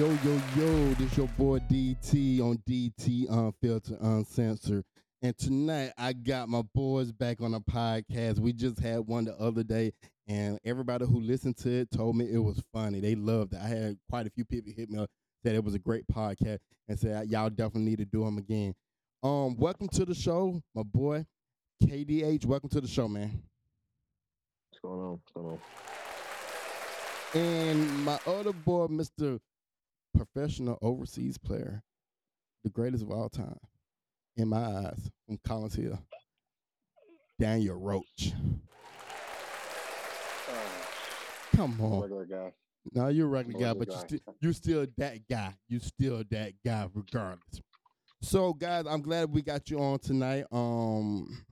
[0.00, 4.82] Yo, yo, yo, this your boy DT on DT Unfiltered, Uncensored.
[5.20, 8.38] And tonight I got my boys back on a podcast.
[8.38, 9.92] We just had one the other day,
[10.26, 13.00] and everybody who listened to it told me it was funny.
[13.00, 13.60] They loved it.
[13.62, 15.10] I had quite a few people hit me up,
[15.44, 18.74] said it was a great podcast, and said y'all definitely need to do them again.
[19.22, 21.26] Um, welcome to the show, my boy
[21.84, 22.46] KDH.
[22.46, 23.42] Welcome to the show, man.
[24.70, 25.10] What's going on?
[25.10, 25.58] What's going on?
[27.34, 29.38] And my other boy, Mr.
[30.14, 31.82] Professional Overseas Player,
[32.64, 33.58] the greatest of all time,
[34.36, 35.98] in my eyes, from Collins Hill,
[37.38, 38.32] Daniel Roach.
[41.54, 42.02] Come on.
[42.02, 42.52] Regular guy.
[42.92, 44.06] No, you're a regular guy, but you guy.
[44.06, 45.54] still you still that guy.
[45.68, 47.60] You're still that guy, regardless.
[48.22, 50.44] So, guys, I'm glad we got you on tonight.
[50.52, 51.44] Um,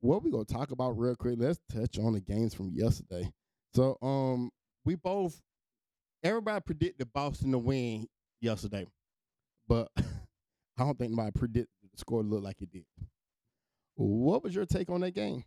[0.00, 1.36] what we gonna talk about real quick?
[1.38, 3.30] Let's touch on the games from yesterday.
[3.74, 4.50] So, um,
[4.84, 5.40] we both
[6.22, 8.06] everybody predicted Boston to win
[8.40, 8.86] yesterday,
[9.68, 12.84] but I don't think nobody predicted the score to look like it did.
[13.94, 15.42] What was your take on that game?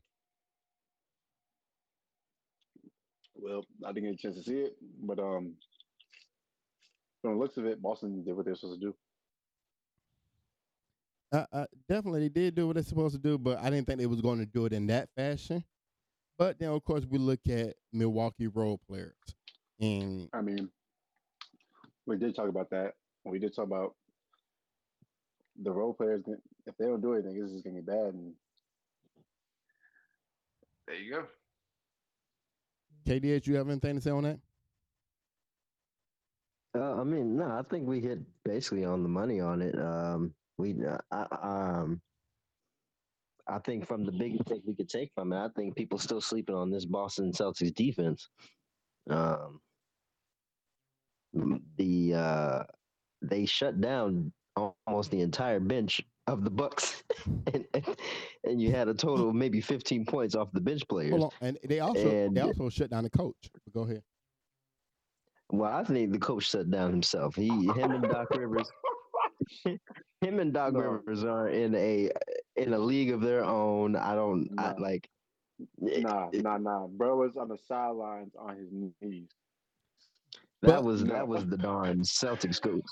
[3.36, 5.54] Well, I didn't get a chance to see it, but um,
[7.22, 8.96] from the looks of it, Boston did what they're supposed to do.
[11.32, 14.00] Uh, uh, definitely, they did do what they're supposed to do, but I didn't think
[14.00, 15.64] they was going to do it in that fashion.
[16.38, 19.14] But then, of course, we look at Milwaukee role players,
[19.80, 20.70] and I mean,
[22.06, 22.94] we did talk about that.
[23.26, 23.96] We did talk about
[25.62, 26.24] the role players.
[26.66, 28.14] If they don't do anything, this is gonna be bad.
[28.14, 28.34] And
[30.88, 31.26] there you go.
[33.08, 34.40] KDH, you have anything to say on that?
[36.78, 39.80] Uh, I mean, no, I think we hit basically on the money on it.
[39.80, 42.02] Um, we, uh, I, um,
[43.48, 46.22] I think from the biggest thing we could take from it, I think people still
[46.22, 48.30] sleeping on this Boston Celtics defense.
[49.10, 49.60] Um,
[51.78, 52.64] the uh,
[53.22, 54.32] they shut down
[54.88, 57.04] almost the entire bench of the Bucks,
[57.54, 57.86] and, and
[58.44, 61.12] and you had a total of maybe 15 points off the bench players.
[61.12, 63.36] Hold on, and they also And- they also shut down the coach.
[63.74, 64.04] Go ahead.
[65.52, 67.36] Well, I think the coach shut down himself.
[67.36, 68.70] He, him, and Doc Rivers,
[69.66, 70.80] him and Doc No.
[70.82, 72.12] Rivers are in a
[72.56, 73.96] in a league of their own.
[73.96, 75.10] I don't I, like.
[75.80, 76.86] Nah, it- nah, nah.
[76.88, 78.70] Bro was on the sidelines on his
[79.02, 79.30] knees.
[80.62, 82.84] That But- was that was the darn Celtics coach.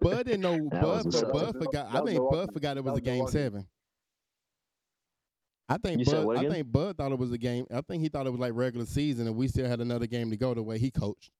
[0.00, 0.68] Bud didn't know.
[0.80, 1.94] Bud, was a but Bud forgot.
[1.94, 3.66] I think Bud forgot it was a game seven.
[5.68, 6.36] I think You Bud.
[6.38, 7.64] I think Bud thought it was a game.
[7.72, 10.30] I think he thought it was like regular season, and we still had another game
[10.30, 10.52] to go.
[10.52, 11.30] The way he coached.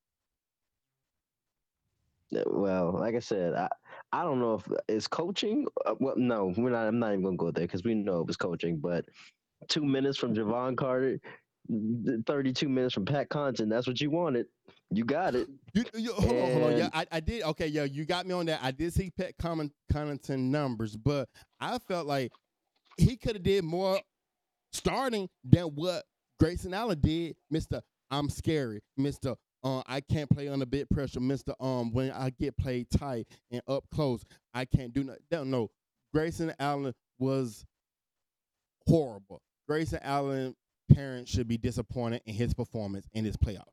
[2.35, 3.69] Uh, Well, like I said, I
[4.13, 5.67] I don't know if it's coaching.
[5.85, 6.87] Uh, well, no, we're not.
[6.87, 8.79] I'm not even gonna go there because we know it was coaching.
[8.79, 9.05] But
[9.69, 11.19] two minutes from Jevon Carter,
[11.69, 13.69] 32 minutes from Pat Connaughton.
[13.69, 14.47] That's what you wanted.
[14.91, 15.49] You got it.
[15.73, 16.79] You, you, hold on, hold on.
[16.79, 17.43] Yeah, I, I did.
[17.43, 18.61] Okay, yeah, you got me on that.
[18.63, 21.29] I did see Pat Con- Connaughton numbers, but
[21.61, 22.33] I felt like
[22.97, 24.01] he could have did more
[24.73, 26.05] starting than what
[26.41, 27.37] Grayson Allen did.
[27.51, 28.81] Mister, I'm scary.
[28.97, 31.21] Mister, uh, I can't play under bit pressure.
[31.21, 35.23] Mister, um, when I get played tight and up close, I can't do nothing.
[35.31, 35.71] Don't.
[36.13, 37.65] Grayson Allen was
[38.89, 39.41] horrible.
[39.69, 40.57] Grayson Allen
[41.01, 43.69] parents should be disappointed in his performance in this playoff.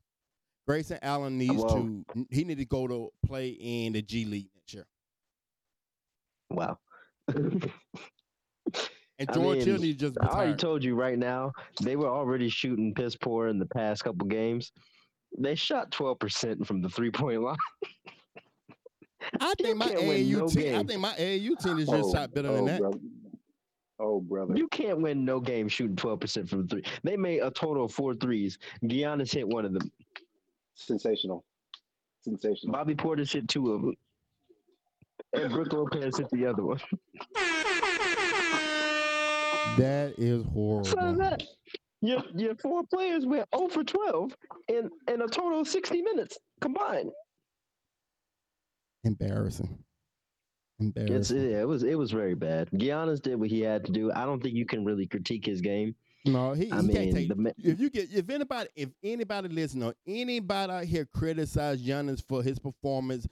[0.65, 4.73] Grayson Allen needs to he need to go to play in the G League next
[4.73, 4.85] year.
[6.49, 6.77] Wow.
[9.19, 11.51] And I George Hill mean, needs to just I already told you right now,
[11.81, 14.71] they were already shooting piss poor in the past couple games.
[15.39, 17.55] They shot 12% from the three point line.
[19.41, 20.75] I think my AAU no team.
[20.75, 22.79] I think my AAU team is just Oh, shot better oh, than that.
[22.79, 22.97] brother.
[23.99, 24.55] Oh, brother.
[24.55, 26.83] You can't win no game shooting 12% from three.
[27.03, 28.57] They made a total of four threes.
[28.83, 29.91] Giannis hit one of them.
[30.75, 31.43] Sensational.
[32.21, 32.73] Sensational.
[32.73, 33.93] Bobby Portis hit two of them.
[35.33, 36.79] And Brook Lopez hit the other one.
[39.77, 40.85] That is horrible.
[40.85, 41.19] So horrible.
[41.19, 41.43] that
[42.01, 44.35] your your four players went 0 for 12
[44.69, 47.11] in, in a total of 60 minutes combined.
[49.03, 49.77] Embarrassing.
[50.79, 52.69] It's, yeah, it was it was very bad.
[52.71, 54.11] Giannis did what he had to do.
[54.11, 55.95] I don't think you can really critique his game.
[56.25, 57.29] No, he, he I can't mean, take.
[57.29, 62.23] the if you get if anybody if anybody listen or anybody out here criticize Giannis
[62.27, 63.27] for his performance,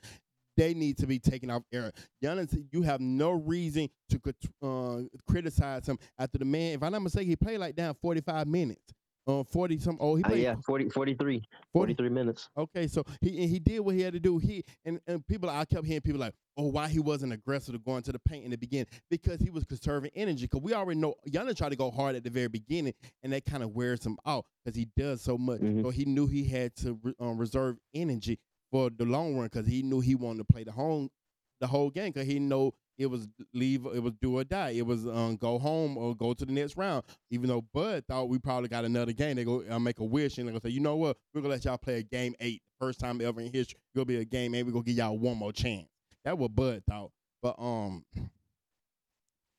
[0.58, 1.92] they need to be taken off air.
[2.24, 4.20] Giannis, you have no reason to
[4.64, 6.76] uh, criticize him after the man.
[6.76, 8.94] If I'm not mistaken, he played like down 45 minutes.
[9.28, 9.98] Uh, 40 some.
[10.00, 12.50] Oh, he Uh, played yeah, 40, 43, 40 43 minutes.
[12.56, 14.38] Okay, so he and he did what he had to do.
[14.38, 17.80] He and, and people I kept hearing people like, oh, why he wasn't aggressive to
[17.80, 20.44] go into the paint in the beginning because he was conserving energy.
[20.46, 22.94] Because we already know Giannis tried to go hard at the very beginning,
[23.24, 25.60] and that kind of wears him out because he does so much.
[25.62, 25.82] Mhm.
[25.82, 28.38] So he knew he had to re- um, reserve energy
[28.72, 31.10] for the long run because he knew he wanted to play the home
[31.62, 34.72] the whole game because he know it was leave it was do or die.
[34.72, 37.04] It was um, go home or go to the next round.
[37.30, 40.38] Even though Bud thought we probably got another game, they go uh, make a wish
[40.38, 42.62] and they gonna say, you know what, we're gonna let y'all play a game eight,
[42.80, 43.80] first time ever in history.
[43.94, 44.64] It'll be a game eight.
[44.64, 45.88] We're gonna give y'all one more chance.
[46.24, 47.12] That what Bud thought.
[47.42, 48.04] But um,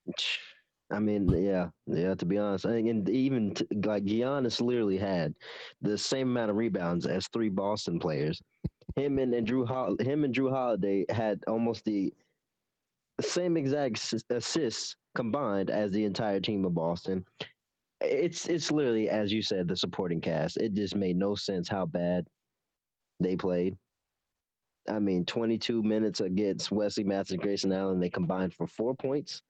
[0.90, 2.14] I mean, yeah, yeah.
[2.14, 5.34] To be honest, and even t- like Giannis literally had
[5.82, 8.40] the same amount of rebounds as three Boston players.
[8.94, 12.14] Him and, and Jrue, Hol- him and Jrue Holiday had almost the
[13.20, 17.24] same exact assists combined as the entire team of Boston.
[18.00, 20.58] It's it's literally as you said, the supporting cast.
[20.58, 22.26] It just made no sense how bad
[23.20, 23.76] they played.
[24.88, 27.98] I mean, 22 minutes against Wesley Matthews and Grayson Allen.
[27.98, 29.42] They combined for four points,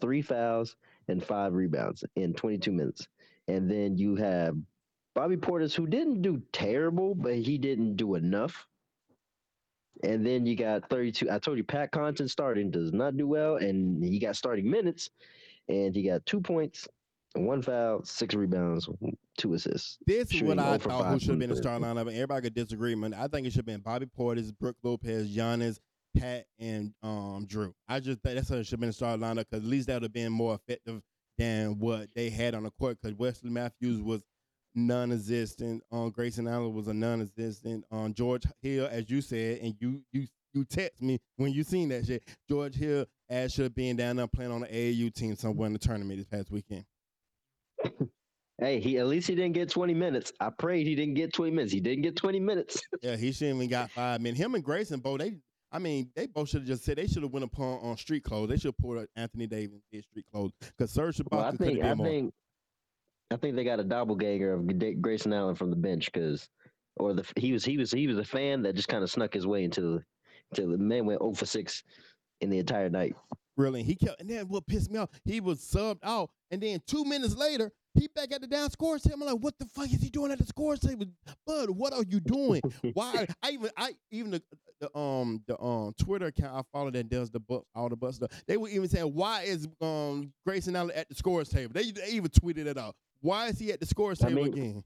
[0.00, 0.76] three fouls,
[1.08, 3.06] and five rebounds in 22 minutes.
[3.48, 4.56] And then you have
[5.14, 8.66] Bobby Portis, who didn't do terrible, but he didn't do enough.
[10.02, 11.30] And then you got 32.
[11.30, 15.10] I told you, Pat Connaughton starting does not do well, and he got starting minutes,
[15.68, 16.88] and he got two points,
[17.34, 18.88] one foul, six rebounds,
[19.38, 19.98] two assists.
[20.06, 22.54] This is what I thought who should have been the starting lineup, and everybody could
[22.54, 22.94] disagree.
[22.94, 25.78] Man, I think it should have been Bobby Portis, Brook Lopez, Giannis,
[26.16, 27.72] Pat, and um Jrue.
[27.88, 29.86] I just think that's how it should have been the starting lineup because at least
[29.86, 31.00] that would have been more effective
[31.38, 32.98] than what they had on the court.
[33.00, 34.22] Because Wesley Matthews was
[34.74, 35.82] non-existent.
[35.92, 37.84] Um, Grayson Allen was a non-existent.
[37.90, 41.88] Um, George Hill, as you said, and you you you text me when you seen
[41.90, 42.22] that shit.
[42.48, 45.72] George Hill as should have been down there playing on the AAU team somewhere in
[45.72, 46.84] the tournament this past weekend.
[48.58, 50.32] Hey, he at least he didn't get 20 minutes.
[50.38, 51.72] I prayed he didn't get 20 minutes.
[51.72, 52.80] He didn't get 20 minutes.
[53.02, 54.40] Yeah, he shouldn't even got five minutes.
[54.40, 55.32] Him and Grayson, both they.
[55.72, 58.22] I mean, they both should have just said they should have went upon on street
[58.22, 58.50] clothes.
[58.50, 61.66] They should have pulled Anthony Davis in street clothes because Serge Well, I Ibaka could
[61.68, 62.06] have think I more.
[62.06, 62.34] think
[63.32, 66.48] I think they got a doppelganger of Grayson Allen from the bench because,
[66.96, 69.34] or the he was he was he was a fan that just kind of snuck
[69.34, 70.04] his way into the
[70.54, 71.82] to the man went 0 for six
[72.40, 73.14] in the entire night.
[73.56, 74.20] Really, he kept.
[74.20, 77.70] And then what pissed me off, he was subbed out, and then two minutes later,
[77.94, 79.18] he back at the down scores table.
[79.22, 81.06] I'm like, what the fuck is he doing at the scores table,
[81.46, 81.70] Bud?
[81.70, 82.62] What are you doing?
[82.94, 83.26] Why?
[83.42, 84.42] I even I even the,
[84.80, 88.16] the um the um Twitter account I follow that does the book all the bus
[88.16, 88.30] stuff.
[88.46, 91.72] They were even saying why is um Grayson Allen at the scores table?
[91.74, 92.96] They, they even tweeted it out.
[93.22, 94.84] Why is he at the scores I mean, again?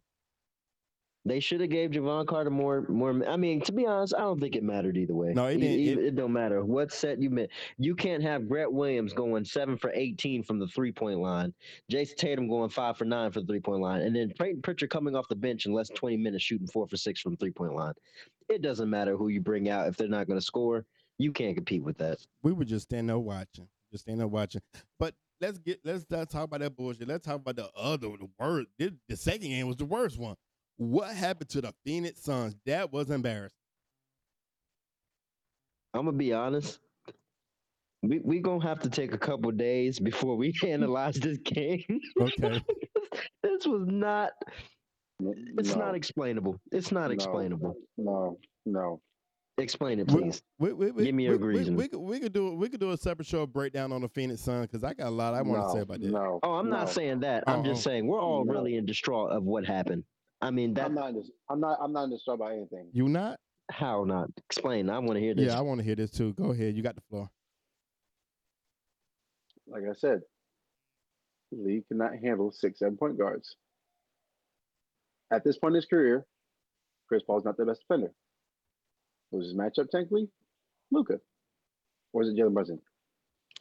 [1.24, 3.20] They should have gave Jevon Carter more more.
[3.28, 5.32] I mean, to be honest, I don't think it mattered either way.
[5.34, 7.50] No, it didn't- e- it- It, don't matter what set you meant.
[7.78, 11.52] You can't have Brett Williams going seven for 18 from the three point line,
[11.90, 14.90] Jayson Tatum going five for nine for the three point line, and then Payton Pritchard
[14.90, 17.38] coming off the bench in less than 20 minutes shooting four for six from the
[17.38, 17.94] three point line.
[18.48, 20.86] It doesn't matter who you bring out if they're not going to score.
[21.18, 22.18] You can't compete with that.
[22.44, 24.60] we were just standing there watching, just standing there watching.
[25.00, 27.08] But let's get let's not talk about that bullshit.
[27.08, 28.68] Let's talk about the other, the worst.
[28.78, 30.36] This, the second game was the worst one.
[30.76, 32.54] What happened to the Phoenix Suns?
[32.66, 33.56] That was embarrassing.
[35.94, 36.80] I'm gonna be honest.
[38.02, 41.84] We we gonna have to take a couple days before we analyze this game.
[42.20, 42.62] Okay.
[43.42, 44.32] this was not.
[45.58, 46.60] It's no, not explainable.
[46.72, 47.14] It's not No.
[47.14, 47.74] explainable.
[47.96, 49.00] No, no.
[49.58, 50.42] Explain it, please.
[50.58, 51.76] We, we, we, Give me we, a we- reason.
[51.76, 54.42] We, could we could do we could do a separate show breakdown on the Phoenix
[54.42, 56.10] Suns because I got a lot I want to no, say about that.
[56.10, 56.40] No.
[56.42, 57.44] Oh, I'm not saying that.
[57.46, 57.94] I'm Oh, just uh-huh.
[57.94, 58.52] saying we're all No.
[58.52, 60.04] really in distraught of what happened.
[60.42, 61.14] I mean, that I'm not.
[61.48, 61.78] I'm not.
[61.80, 62.88] I'm not in distraught by anything.
[62.92, 63.38] You not?
[63.72, 64.28] how not?
[64.48, 64.88] Explain.
[64.90, 65.46] I want to hear this.
[65.46, 66.34] Yeah, I want to hear this too.
[66.34, 66.76] Go ahead.
[66.76, 67.28] You got the floor.
[69.66, 70.20] Like I said,
[71.50, 73.56] the league cannot handle six, seven point guards.
[75.32, 76.26] At this point in his career,
[77.08, 78.12] Chris Paul is not the best defender.
[79.30, 80.28] Was his matchup technically
[80.90, 81.18] Luka,
[82.12, 82.80] or is it Jalen Brunson?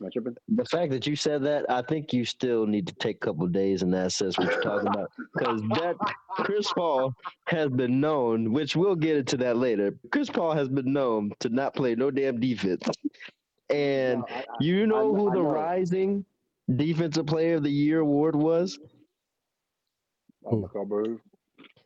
[0.01, 0.35] Am I tripping?
[0.49, 3.47] the fact that you said that, I think you still need to take a couple
[3.47, 5.09] days and assess what you're talking about.
[5.33, 5.95] Because that
[6.31, 7.13] Chris Paul
[7.47, 9.97] has been known, which we'll get into that later.
[10.11, 12.83] Chris Paul has been known to not play no damn defense.
[13.69, 15.49] And No, I- I- you know I- who I the know.
[15.49, 16.25] rising
[16.75, 18.77] defensive player of the year award was?
[20.45, 21.19] Mikal Bridges.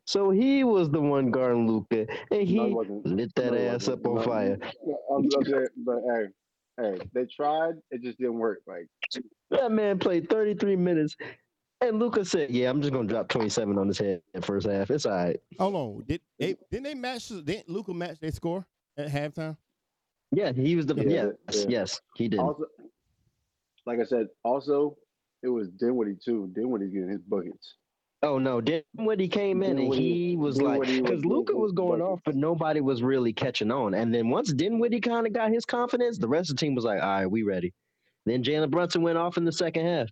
[0.09, 3.05] So he was the one guarding Luka, and he No, it wasn't.
[3.05, 3.99] lit that No, it ass wasn't.
[3.99, 4.57] up on No, fire.
[5.11, 6.25] I'm, I'm saying, but hey,
[6.81, 7.75] hey, they tried.
[7.91, 8.61] It just didn't work.
[8.65, 8.87] Like
[9.51, 11.15] That man played 33 minutes,
[11.79, 14.89] and Luka said, "Yeah, I'm just gonna drop 27 on his head in first half.
[14.89, 16.05] It's all right." Hold on.
[16.07, 17.27] Did they didn't they match?
[17.27, 18.65] Didn't Luka match their score
[18.97, 19.57] at halftime?
[20.31, 21.65] Yeah, he was the Yeah, yes, yeah.
[21.69, 22.39] yes, he did.
[22.39, 22.65] also,
[23.85, 24.97] like I said, also
[25.43, 26.51] it was Dinwiddie too.
[26.55, 27.75] Dinwiddie's getting his buckets.
[28.21, 31.55] Oh no, then when he came in and he was like, Dinwiddie was because Luka
[31.55, 33.93] was going off, but nobody was really catching on.
[33.93, 36.83] And then once Dinwiddie kind of got his confidence, the rest of the team was
[36.85, 37.73] like, "All right, we ready."
[38.25, 40.09] Then Jalen Brunson went off in the second half.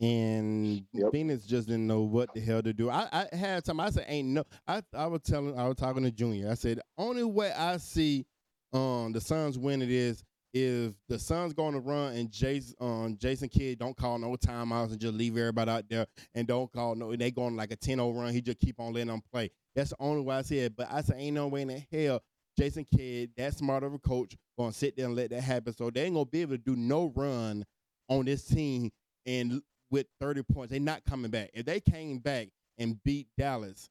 [0.00, 1.12] and Yep.
[1.12, 2.88] Phoenix just didn't know what the hell to do.
[2.90, 3.80] I, I had time.
[3.80, 5.58] I said, "Ain't no." I I was telling.
[5.58, 6.50] I was talking to Junior.
[6.50, 8.26] I said, "Only way I see
[8.72, 13.16] um the Suns win it is if the Suns going to run and Jason um
[13.18, 16.94] Jason Kidd don't call no timeouts and just leave everybody out there and don't call
[16.94, 17.14] no.
[17.14, 18.32] They going like a 10-0 run.
[18.32, 19.50] He just keep on letting them play.
[19.74, 20.76] That's the only way I see it.
[20.76, 22.22] But I said, ain't no way in the hell
[22.58, 25.74] Jason Kidd, that smart of a coach, gonna sit there and let that happen.
[25.74, 27.64] So they ain't gonna be able to do no run
[28.08, 28.90] on this team
[29.26, 30.70] and with 30 points.
[30.70, 31.50] They're not coming back.
[31.54, 33.88] If they came back and beat Dallas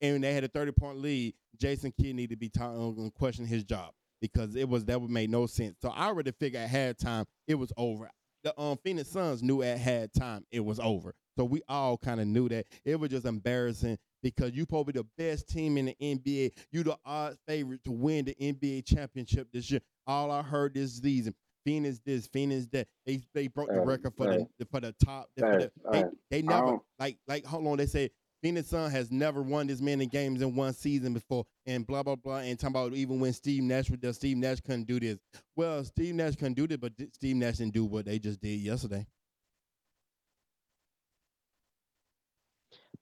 [0.00, 3.46] and they had a 30 point lead, Jason Kidd need to be ta- uh, question
[3.46, 5.76] his job because it was that would make no sense.
[5.80, 8.10] So I already figured at halftime it was over.
[8.42, 11.14] The um, Phoenix Suns knew at halftime it was over.
[11.36, 12.66] So we all kind of knew that.
[12.84, 16.52] It was just embarrassing because you probably the best team in the NBA.
[16.72, 19.80] You the odd favorite to win the NBA championship this year.
[20.06, 21.34] All I heard this season.
[21.64, 22.88] Phoenix this, Phoenix that.
[23.04, 24.26] They they broke the record for
[24.58, 25.28] the for the top.
[25.36, 27.76] for the- they, hey, they never like like hold on.
[27.76, 28.10] They say
[28.42, 32.16] Phoenix Sun has never won this many games in one season before, and blah blah
[32.16, 32.38] blah.
[32.38, 35.18] And talking about even when Steve Nash was Steve Nash couldn't do this.
[35.56, 38.60] Well, Steve Nash couldn't do this, but Steve Nash didn't do what they just did
[38.60, 39.06] yesterday.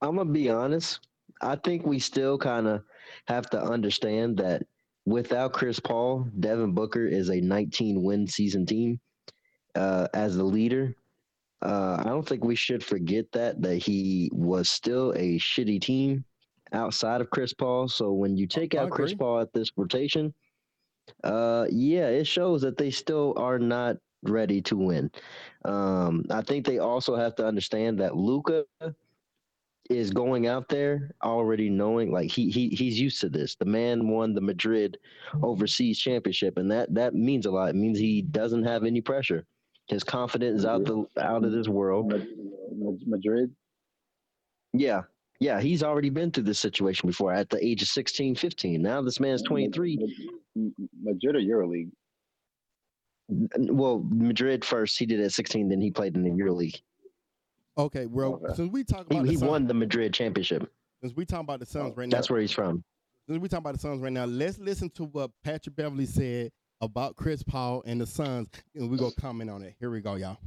[0.01, 0.99] I'm gonna be honest.
[1.41, 2.83] I think we still kind of
[3.27, 4.63] have to understand that
[5.05, 8.99] without Chris Paul, Devin Booker is a 19 win season team
[9.75, 10.95] uh, as the leader.
[11.61, 16.23] Uh, I don't think we should forget that that he was still a shitty team
[16.71, 17.87] outside of Chris Paul.
[17.87, 19.13] So when you take out Chris.
[19.13, 20.33] Paul at this rotation,
[21.23, 25.11] uh, yeah, it shows that they still are not ready to win.
[25.65, 28.65] Um, I think they also have to understand that Luka
[29.89, 33.55] is going out there already knowing like he he he's used to this.
[33.55, 34.97] The man won the Madrid
[35.41, 37.69] overseas championship, and that that means a lot.
[37.69, 39.45] It means he doesn't have any pressure.
[39.89, 42.09] His confidence is out the out of this world.
[42.11, 42.27] Mad-
[42.75, 43.53] Mad- Madrid.
[44.73, 45.01] Yeah.
[45.39, 48.81] Yeah, he's already been through this situation before at the age of 16, 15.
[48.81, 49.97] Now this man's 23.
[50.55, 51.91] Mad- Madrid or EuroLeague.
[53.29, 56.81] Well, Madrid first, he did at 16, then he played in the EuroLeague.
[57.77, 58.53] Okay, well, Okay.
[58.55, 60.69] since we talk He, about the he Suns, won the Madrid championship.
[61.01, 62.83] since we talking about the Suns right now, That's where he's from.
[63.27, 66.51] since we talking about the Suns right now, let's listen to what Patrick Beverley said
[66.81, 69.75] about Chris Paul and the Suns, and we gonna comment on it.
[69.79, 70.37] Here we go, y'all.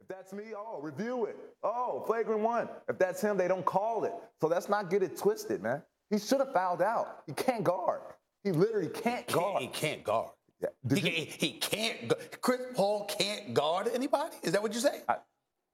[0.00, 1.36] If that's me, oh, review it.
[1.62, 2.68] Oh, flagrant one.
[2.88, 4.12] If that's him, they don't call it.
[4.40, 5.82] So let's not get it twisted, man.
[6.10, 7.20] He should have fouled out.
[7.26, 8.00] He can't guard.
[8.44, 9.62] He literally can't Can't- guard.
[9.62, 10.30] he can't guard.
[10.60, 10.68] Yeah.
[10.88, 12.40] He, you, can't, he can't.
[12.40, 14.36] Chris Paul can't guard anybody.
[14.42, 15.00] Is that what you say?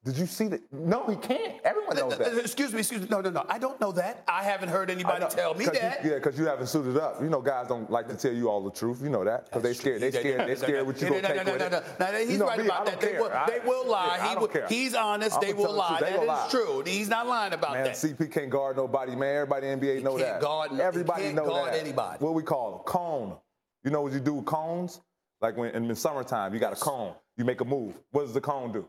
[0.09, 0.61] Did you see that?
[0.73, 1.55] No, he can't.
[1.65, 2.33] Everyone uh, knows uh, that.
[2.35, 3.09] Uh, excuse me, excuse me.
[3.11, 3.45] No, no, no.
[3.49, 4.25] I don't know that.
[4.27, 6.05] I haven't heard anybody know, tell me 'cause you- that.
[6.05, 7.21] yeah, because you haven't suited up.
[7.21, 9.01] You know, guys don't like to tell you all the truth.
[9.03, 10.01] You know that because they scared.
[10.01, 10.49] They scared.
[10.49, 12.31] They scared what you yeah, gonna no, take no, with no, no, no, no, he's
[12.33, 13.01] You know right me, about that.
[13.01, 14.17] They will, I- they will lie.
[14.17, 14.67] yeah, he will, care.
[14.69, 15.41] He's honest.
[15.41, 15.99] They will lie.
[16.01, 16.49] They That is lie.
[16.51, 16.83] true.
[16.87, 17.95] He's not lying about Man, that.
[17.95, 19.35] CP can't guard nobody, man.
[19.37, 20.41] Everybody in the NBA know can't that.
[20.41, 21.81] guard- he Everybody can't know guard that.
[21.81, 22.25] anybody.
[22.25, 22.81] What we call them?
[22.87, 23.37] Cone.
[23.85, 25.01] You know what you do with cones?
[25.41, 27.15] Like when in the summertime, you got a cone.
[27.37, 27.95] You make a move.
[28.11, 28.89] What does the cone do?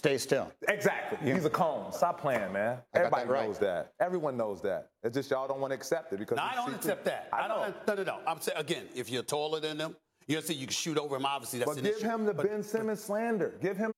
[0.00, 0.50] Stay still.
[0.66, 1.30] Exactly.
[1.30, 1.92] He's a cone.
[1.92, 2.78] Stop playing, man.
[2.94, 3.46] I Everybody that right.
[3.46, 3.92] knows that.
[4.00, 4.88] Everyone knows that.
[5.02, 7.28] It's just y'all don't want to accept it because No, I don't see accept that.
[7.34, 7.86] I I don't.
[7.86, 8.18] No, no, no.
[8.26, 9.94] I'm saying again, if you're taller than them,
[10.26, 11.26] you'll see you can shoot over him.
[11.26, 12.06] Obviously, that's But an give issue.
[12.06, 13.58] him the But- Ben Simmons slander.
[13.60, 13.92] Give him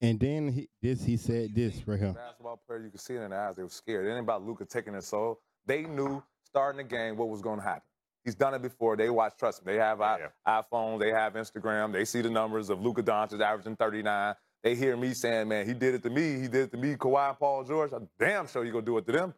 [0.00, 2.14] And then he, this he said this right here.
[2.14, 2.82] basketball player.
[2.82, 3.56] You could see it in their eyes.
[3.56, 4.06] They were scared.
[4.06, 5.40] It ain't about Luka taking his soul.
[5.66, 7.82] They knew starting the game what was going to happen.
[8.24, 8.96] He's done it before.
[8.96, 9.34] They watch.
[9.38, 9.74] Trust me.
[9.74, 11.00] They have i- iPhones.
[11.00, 11.92] They have Instagram.
[11.92, 14.34] They see the numbers of Luka Doncic averaging 39.
[14.62, 16.40] They hear me saying, "Man, he did it to me.
[16.40, 17.92] He did it to me." Kawhi Paul George.
[17.92, 19.34] I'm damn sure you gonna do it to them.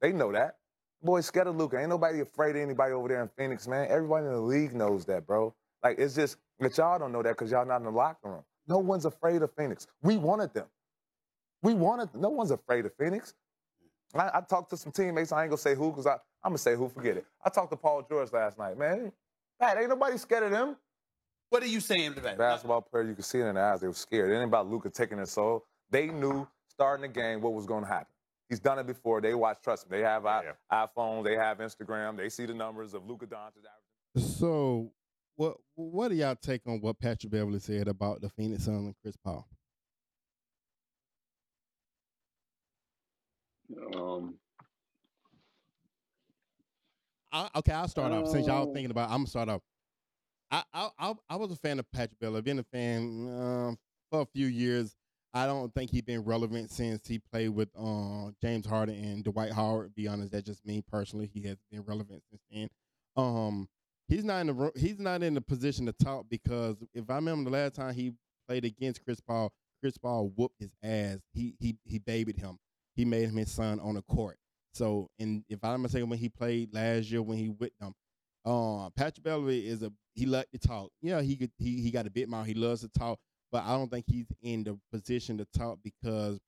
[0.00, 0.56] They know that.
[1.02, 1.78] Boys scared of Luka.
[1.78, 3.88] Ain't nobody afraid of anybody over there in Phoenix, man.
[3.90, 5.54] Everybody in the league knows that, bro.
[5.82, 8.44] Like it's just that y'all don't know that because y'all not in the locker room.
[8.68, 9.86] No one's afraid of Phoenix.
[10.02, 10.66] We wanted them.
[11.62, 12.14] We wanted.
[12.14, 13.34] No one's afraid of Phoenix.
[14.14, 15.32] I, I talked to some teammates.
[15.32, 16.88] I ain't gonna say who because I'm gonna say who.
[16.88, 17.26] Forget it.
[17.44, 19.12] I talked to Paul George last night, man.
[19.60, 20.76] Pat, ain't nobody scared of them.
[21.52, 22.38] What are you saying to that?
[22.38, 23.82] Basketball player, you could see it in their eyes.
[23.82, 24.30] They were scared.
[24.30, 25.66] It ain't about Luka taking his soul.
[25.90, 28.06] They knew starting the game what was going to happen.
[28.48, 29.20] He's done it before.
[29.20, 29.58] They watch.
[29.62, 29.98] Trust me.
[29.98, 31.24] They have i- iPhones.
[31.24, 32.16] They have Instagram.
[32.16, 33.66] They see the numbers of Luka Doncic.
[34.16, 34.92] averaging- So,
[35.36, 38.94] what what do y'all take on what Patrick Beverley said about the Phoenix Suns and
[39.02, 39.46] Chris Paul?
[43.94, 44.38] Um,
[47.30, 48.28] I, okay, I'll start off.
[48.28, 48.72] Since y'all Oh.
[48.72, 49.60] thinking about, it, I'm gonna start off.
[50.52, 52.38] I, I I was a fan of Patrick Beverley.
[52.38, 53.78] I've been a fan um,
[54.10, 54.94] for a few years.
[55.34, 59.50] I don't think he's been relevant since he played with uh, James Harden and Dwight
[59.52, 59.94] Howard.
[59.94, 61.30] Be honest, that's just me personally.
[61.32, 62.68] He has been relevant since then.
[63.16, 63.66] Um,
[64.08, 67.50] he's not in the he's not in the position to talk because if I remember
[67.50, 68.12] the last time he
[68.46, 71.18] played against Chris Paul, Chris Paul whooped his ass.
[71.32, 72.58] He he he babied him.
[72.94, 74.36] He made him his son on the court.
[74.74, 77.94] So, and if I'm mistaken, when he played last year, when he with them,
[78.44, 80.90] uh, Patrick Beverley is a he like to talk.
[81.00, 82.46] Yeah, he could he he got a bit mouth.
[82.46, 83.18] He loves to talk,
[83.50, 86.38] but I don't think he's in the position to talk because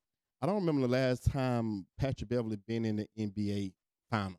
[0.42, 3.72] I don't remember the last time Patrick Beverley been in the NBA
[4.10, 4.38] finals.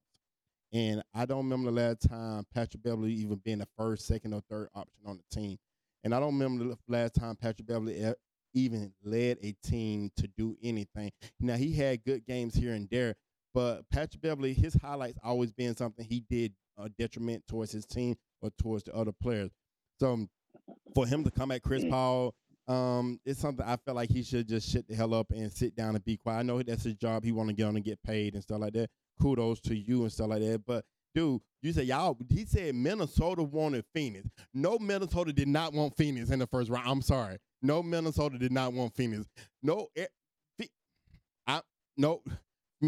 [0.74, 4.42] And I don't remember the last time Patrick Beverley even been the first, second, or
[4.50, 5.58] third option on the team.
[6.04, 8.14] And I don't remember the last time Patrick Beverley
[8.54, 11.12] even led a team to do anything.
[11.40, 13.16] Now he had good games here and there,
[13.54, 18.16] but Patrick Beverley, his highlights always been something he did a detriment towards his team
[18.42, 19.52] or towards the other players.
[20.00, 20.30] So um,
[20.94, 22.34] for him to come at Chris Paul,
[22.68, 25.76] um, it's something I felt like he should just shut the hell up and sit
[25.76, 26.40] down and be quiet.
[26.40, 27.24] I know that's his job.
[27.24, 28.90] He want to get on and get paid and stuff like that.
[29.22, 30.64] Kudos to you and stuff like that.
[30.66, 32.18] But dude, you say y'all.
[32.30, 34.28] He said Minnesota wanted Phoenix.
[34.54, 36.88] No, Minnesota did not want Phoenix in the first round.
[36.88, 37.38] I'm sorry.
[37.62, 39.26] No, Minnesota did not want Phoenix.
[39.62, 40.10] No, it,
[41.48, 41.62] I
[41.98, 42.22] no.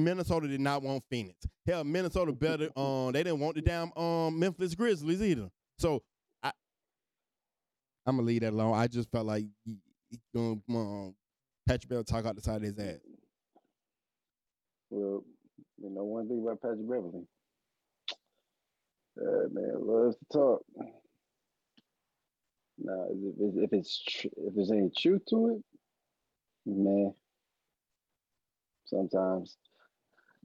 [0.03, 1.35] Minnesota did not want Phoenix.
[1.65, 2.69] Hell, Minnesota better.
[2.77, 5.49] Um, they didn't want the damn um Memphis Grizzlies either.
[5.79, 6.03] So
[6.43, 6.51] I,
[8.05, 8.77] I'm gonna leave that alone.
[8.77, 9.77] I just felt like he,
[10.09, 11.15] he, um,
[11.67, 12.99] Patrick Bell talk out the side of his ass.
[14.89, 15.23] Well,
[15.77, 17.27] you know one thing about Patrick Beverley.
[19.19, 20.61] Uh, man loves to talk.
[22.77, 25.63] Now, if, if it's tr- if there's any truth to it,
[26.65, 27.13] man,
[28.85, 29.57] sometimes.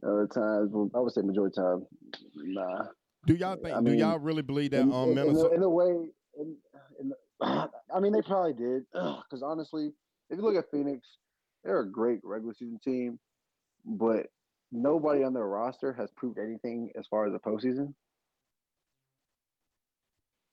[0.04, 1.86] Other times, well, I would say majority of time,
[2.34, 2.86] nah.
[3.26, 3.76] Do y'all think?
[3.76, 5.50] I mean, do y'all really believe that in, um, Minnesota?
[5.50, 6.56] In, in, a way, in,
[7.00, 8.84] in, I mean, they probably did.
[8.92, 9.92] Because honestly,
[10.30, 11.06] if you look at Phoenix,
[11.62, 13.18] they're a great regular season team,
[13.84, 14.26] but
[14.72, 17.94] nobody on their roster has proved anything as far as the postseason.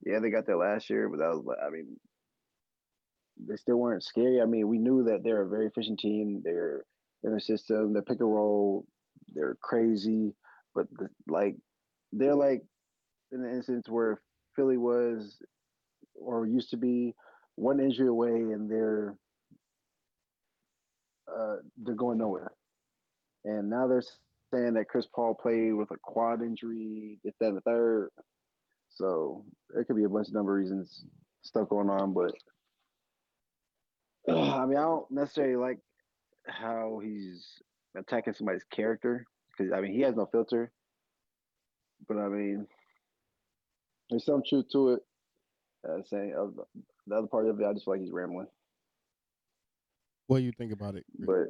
[0.05, 1.97] Yeah, they got that last year, but that was, I mean,
[3.47, 4.41] they still weren't scary.
[4.41, 6.41] I mean, we knew that they're a very efficient team.
[6.43, 6.83] They're
[7.23, 7.93] in their system.
[7.93, 8.85] They pick and roll
[9.33, 10.33] they're crazy,
[10.75, 11.55] but the, like
[12.11, 12.61] they're like
[13.31, 14.21] in the instance where
[14.55, 15.37] Philly was
[16.15, 17.13] or used to be
[17.55, 19.15] one injury away and they're
[21.27, 22.51] uh, they're going nowhere.
[23.45, 24.03] And now they're
[24.53, 28.09] saying that Chris Paul played with a quad injury, this, that, the third.
[28.89, 31.05] So there could be a bunch of number of reasons
[31.43, 32.31] stuff going on, but
[34.29, 35.79] I mean, I don't necessarily like
[36.47, 37.45] how he's
[37.99, 40.71] attacking somebody's character because I mean he has no filter.
[42.07, 42.65] But I mean,
[44.09, 44.99] there's some truth to it.
[45.87, 46.47] Uh, saying uh,
[47.07, 48.47] the other part of it, I just feel like he's rambling.
[50.27, 51.05] What do you think about it?
[51.17, 51.47] But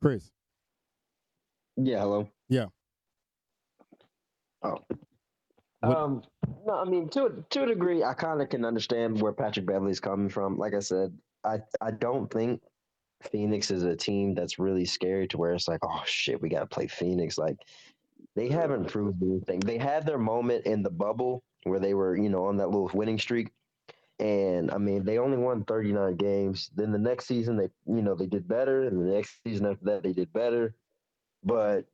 [0.00, 0.30] Chris.
[1.76, 2.00] Yeah.
[2.00, 2.28] Hello.
[2.48, 2.66] Yeah.
[4.62, 4.78] Oh.
[5.80, 5.96] What?
[5.96, 6.22] Um.
[6.66, 10.00] No, I mean to to a degree, I kind of can understand where Patrick Beverley's
[10.00, 10.58] coming from.
[10.58, 12.60] Like I said, I I don't think
[13.22, 16.66] Phoenix is a team that's really scary to where it's like, oh shit, we gotta
[16.66, 17.38] play Phoenix.
[17.38, 17.56] Like
[18.34, 19.60] they haven't proved anything.
[19.60, 22.90] They had their moment in the bubble where they were, you know, on that little
[22.94, 23.50] winning streak.
[24.18, 26.70] And I mean, they only won 39 games.
[26.74, 28.84] Then the next season, they, you know, they did better.
[28.84, 30.74] And the next season after that, they did better.
[31.44, 31.86] But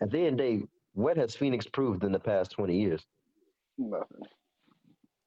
[0.00, 3.04] at the end of the day, what has Phoenix proved in the past 20 years?
[3.78, 4.24] Nothing.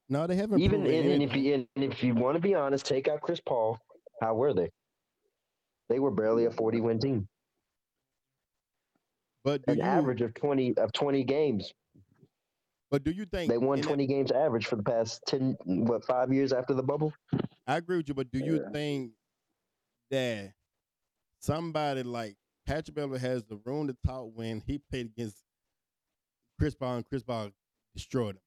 [0.10, 0.60] No, they haven't.
[0.60, 3.40] Even and, and if you and if you want to be honest, take out Chris
[3.40, 3.80] Paul.
[4.22, 4.70] How were they?
[5.90, 7.28] They were barely a forty win team.
[9.44, 11.74] But an you, average of twenty of twenty games.
[12.92, 16.06] But do you think they won twenty that, games average for the past ten what
[16.06, 17.14] five years after the bubble?
[17.68, 18.72] I agree with you, but do you yeah.
[18.72, 19.12] think
[20.12, 20.54] that
[21.40, 22.36] somebody like
[22.68, 25.38] Patrick Beverley has the room to talk when he played against
[26.60, 27.50] Chris Paul and Chris Paul
[27.96, 28.42] destroyed him?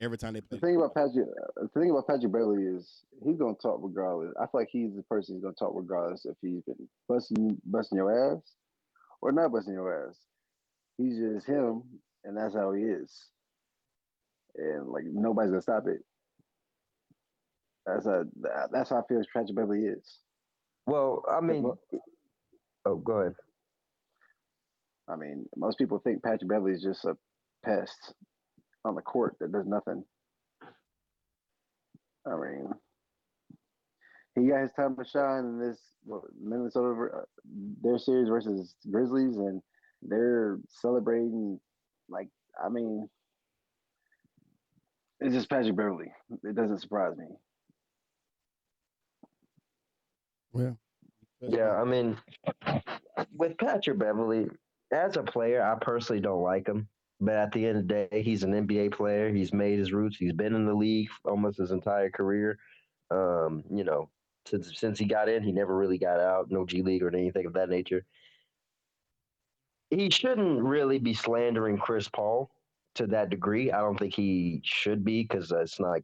[0.00, 0.58] Every time they play.
[0.58, 4.34] The thing about Patrick, the thing about Patrick Beverley is he's gonna talk regardless.
[4.38, 7.96] I feel like he's the person who's gonna talk regardless if he's been busting busting
[7.96, 8.42] your ass
[9.22, 10.16] or not busting your ass.
[10.98, 11.82] He's just him,
[12.24, 13.30] and that's how he is.
[14.56, 16.04] And like nobody's gonna stop it.
[17.86, 18.26] That's a
[18.70, 20.18] that's how I feel Patrick Beverley is.
[20.86, 21.72] Well, I mean,
[22.84, 23.34] oh, go ahead.
[25.08, 27.16] I mean, most people think Patrick Beverley is just a
[27.64, 28.12] pest
[28.86, 30.04] on the court that does nothing.
[32.26, 32.68] I mean,
[34.34, 35.78] he got his time to shine in this
[36.42, 37.20] Minnesota uh,
[37.82, 39.62] their series versus Grizzlies, and
[40.02, 41.60] they're celebrating.
[42.08, 42.28] Like,
[42.62, 43.08] I mean,
[45.20, 46.12] it's just Patrick Beverley.
[46.44, 47.26] It doesn't surprise me.
[50.54, 50.70] Yeah.
[51.40, 52.16] Yeah, I mean,
[53.34, 54.46] with Patrick Beverley,
[54.92, 56.88] as a player, I personally don't like him.
[57.20, 59.32] But at the end of the day, he's an NBA player.
[59.32, 60.16] He's made his roots.
[60.18, 62.58] He's been in the league almost his entire career.
[63.10, 64.10] Um, you know,
[64.46, 66.50] since since he got in, he never really got out.
[66.50, 68.04] No G League or anything of that nature.
[69.90, 72.50] He shouldn't really be slandering Chris Paul
[72.96, 73.70] to that degree.
[73.70, 76.00] I don't think he should be because it's not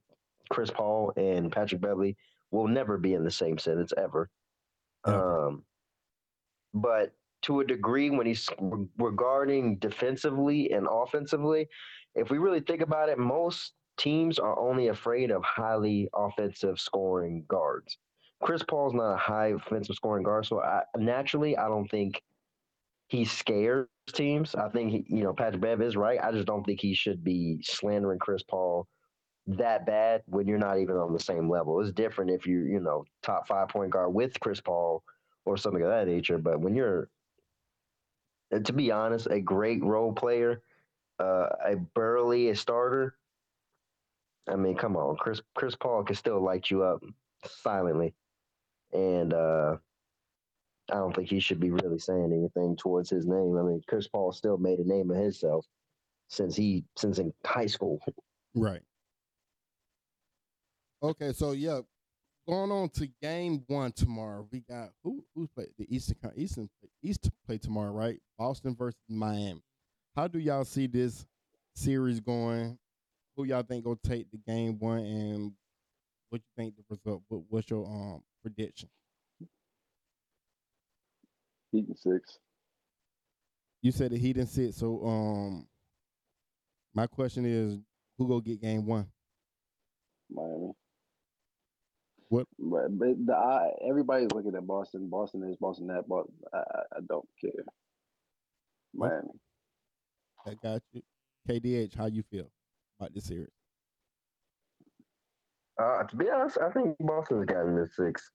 [0.51, 2.16] Chris Paul and Patrick Beverley
[2.51, 4.31] will never be in the same sentence ever.
[5.07, 5.46] Ever.
[5.48, 5.64] Um,
[6.75, 8.48] but to a degree, when he's
[8.98, 11.68] regarding defensively and offensively,
[12.14, 17.44] if we really think about it, most teams are only afraid of highly offensive scoring
[17.48, 17.98] guards.
[18.42, 22.20] Chris Paul's not a high offensive scoring guard, so I, naturally, I don't think
[23.09, 24.55] he scares teams.
[24.55, 26.18] I think he, you know Patrick Bev is right.
[26.22, 28.88] I just don't think he should be slandering Chris Paul
[29.46, 31.81] that bad when you're not even on the same level.
[31.81, 35.02] It's different if you're you know top five point guard with Chris Paul
[35.44, 36.38] or something of that nature.
[36.38, 37.09] But when you're,
[38.53, 40.62] uh, to be honest, a great role player,
[41.19, 43.17] uh, a burly a starter.
[44.49, 47.03] I mean, come on, Chris Chris Paul can still light you up
[47.45, 48.15] silently,
[48.93, 49.77] and uh,
[50.91, 53.57] I don't think he should be really saying anything towards his name.
[53.57, 55.67] I mean, Chris Paul still made a name of himself
[56.29, 58.01] since he since in high school.
[58.55, 58.83] Right.
[61.03, 61.81] Okay, so yeah,
[62.53, 64.47] going on to game one tomorrow.
[64.53, 66.69] We got who who's play the Eastern Eastern
[67.03, 68.21] East play tomorrow, right?
[68.38, 69.62] Boston versus Miami.
[70.15, 71.27] How do y'all see this
[71.75, 72.79] series going?
[73.37, 75.53] Who y'all think gonna take the game one, and
[76.29, 77.23] what you think the result?
[77.29, 78.91] What, what's your um prediction?
[81.71, 82.38] Heat and six.
[83.81, 84.77] You said the Heat and six.
[84.77, 85.67] So um,
[86.95, 87.79] my question is,
[88.19, 89.07] who go get game one?
[90.31, 90.73] Miami.
[92.33, 92.47] What?
[92.59, 95.11] But, but the I, everybody's looking at Boston.
[95.11, 97.62] Boston is Boston that, but I, I- I don't care.
[98.95, 99.29] Miami.
[100.47, 101.03] I got you.
[101.47, 102.51] KDH, how you feel
[102.99, 103.51] about this series?
[105.79, 108.31] Uh, to be honest, I think Boston's gotten this six.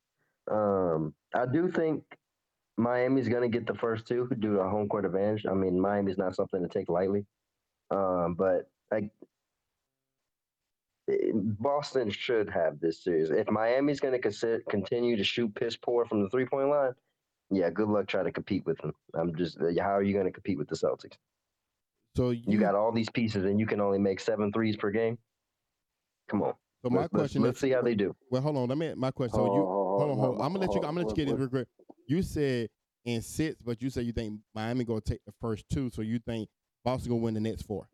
[0.51, 2.03] Um, I do think
[2.77, 5.47] Miami's going to get the first two due to home court advantage.
[5.49, 7.25] I mean, Miami's not something to take lightly.
[7.89, 9.25] Um, but like eh,
[11.33, 13.29] Boston should have this series.
[13.29, 16.91] If Miami's going to continue to shoot piss poor from the three point line,
[17.49, 18.93] yeah, good luck trying to compete with them.
[19.13, 21.15] I'm just, uh, how are you going to compete with the Celtics?
[22.17, 24.91] So you, You got all these pieces and you can only make seven threes per
[24.91, 25.17] game.
[26.29, 26.53] Come on.
[26.83, 28.15] So my Let's- let's- question let's see how they do.
[28.29, 28.67] Well, hold on.
[28.67, 29.35] Let me my question.
[29.35, 30.45] So you hold on, hold on.
[30.45, 30.81] I'm gonna let you.
[30.87, 31.67] I'm gonna let you get this real quick.
[32.07, 32.69] You said
[33.05, 35.89] in six, but you said you think Miami gonna take the first two.
[35.89, 36.49] So you think
[36.83, 37.87] Boston gonna win the next four?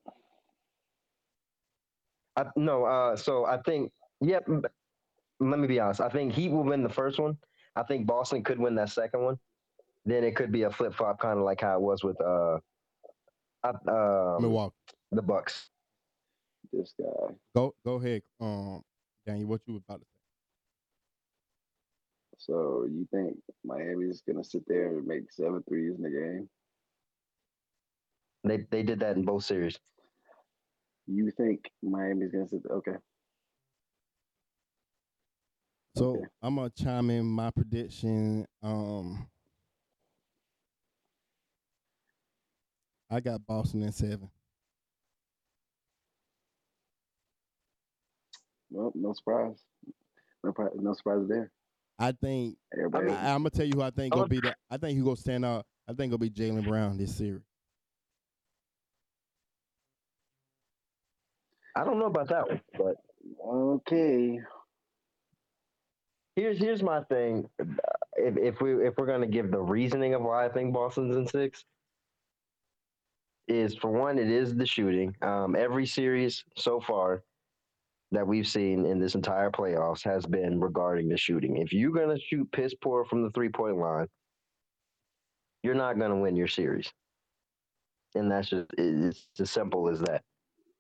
[2.35, 3.91] I, no, uh, so I think,
[4.21, 4.43] yep.
[4.47, 4.63] m-
[5.39, 6.01] let me be honest.
[6.01, 7.37] I think Heat will win the first one.
[7.75, 9.37] I think Boston could win that second one.
[10.05, 12.59] Then it could be a flip flop, kind of like how it was with uh,
[13.63, 14.75] uh, Milwaukee.
[15.11, 15.69] the Bucks.
[16.71, 17.33] This guy.
[17.55, 18.81] Go go ahead, um,
[19.25, 19.47] Daniel.
[19.47, 20.09] What you about to say?
[22.39, 26.49] So you think Miami's gonna sit there and make seven threes in the game?
[28.43, 29.79] They they did that in both series.
[31.07, 32.61] You think Miami's gonna sit?
[32.69, 32.95] Okay.
[35.95, 36.25] So Okay.
[36.41, 38.45] I'm gonna chime in my prediction.
[38.61, 39.27] Um,
[43.09, 44.29] I got Boston in seven.
[48.71, 49.61] Well, no surprise.
[50.43, 51.51] No, no surprise there.
[51.99, 53.11] I think Everybody.
[53.11, 54.55] I, am gonna tell you who I think I'm gonna be the.
[54.71, 55.65] I think who gonna stand out.
[55.87, 57.43] I think gonna be Jaylen Brown this series.
[61.75, 62.95] I don't know about that one, but
[63.45, 64.39] okay.
[66.35, 67.49] here's here's my thing.
[68.15, 71.27] If if we if we're gonna give the reasoning of why I think Boston's in
[71.27, 71.65] six,
[73.47, 75.15] is for one, it is the shooting.
[75.21, 77.23] Um, every series so far
[78.11, 81.57] that we've seen in this entire playoffs has been regarding the shooting.
[81.57, 84.07] If you're gonna shoot piss poor from the three point line,
[85.63, 86.91] you're not gonna win your series.
[88.15, 90.21] And that's just it's as simple as that.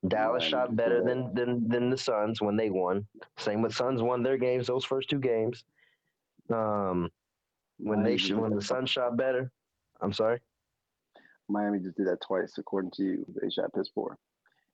[0.07, 3.07] Dallas shot better than, than than the Suns when they won.
[3.37, 5.63] Same with Suns won their games, those first two games.
[6.53, 7.09] Um,
[7.77, 9.51] when they Miami just when the Suns shot better.
[10.01, 10.39] I'm sorry.
[11.49, 13.25] Miami just did that twice, according to you.
[13.41, 14.17] They shot piss poor,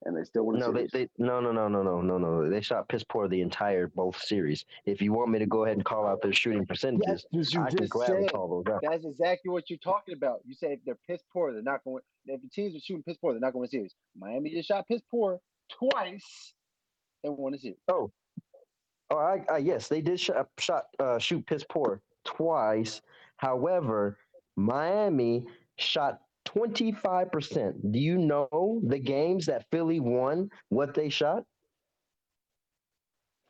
[0.06, 2.50] and they still won the No, they, they no no no no no no no.
[2.50, 4.66] They shot piss poor the entire both series.
[4.86, 7.70] If you want me to go ahead and call out their shooting percentages, That's I
[7.70, 8.32] can just gladly said.
[8.32, 8.82] call those out.
[8.82, 10.40] That's exactly what you're talking about.
[10.46, 12.02] You say if they're piss poor, they're not going.
[12.26, 13.96] If the teams are shooting piss poor, they're not going to win series.
[14.18, 16.54] Miami just shot piss poor twice
[17.24, 17.78] and won the series.
[17.90, 18.12] Oh,
[19.12, 23.02] I, I yes, they did shot, shot uh, shoot piss poor twice.
[23.38, 24.18] However,
[24.56, 25.46] Miami
[25.78, 26.22] shot
[26.56, 27.92] 25%.
[27.92, 31.44] Do you know the games that Philly won, what they shot?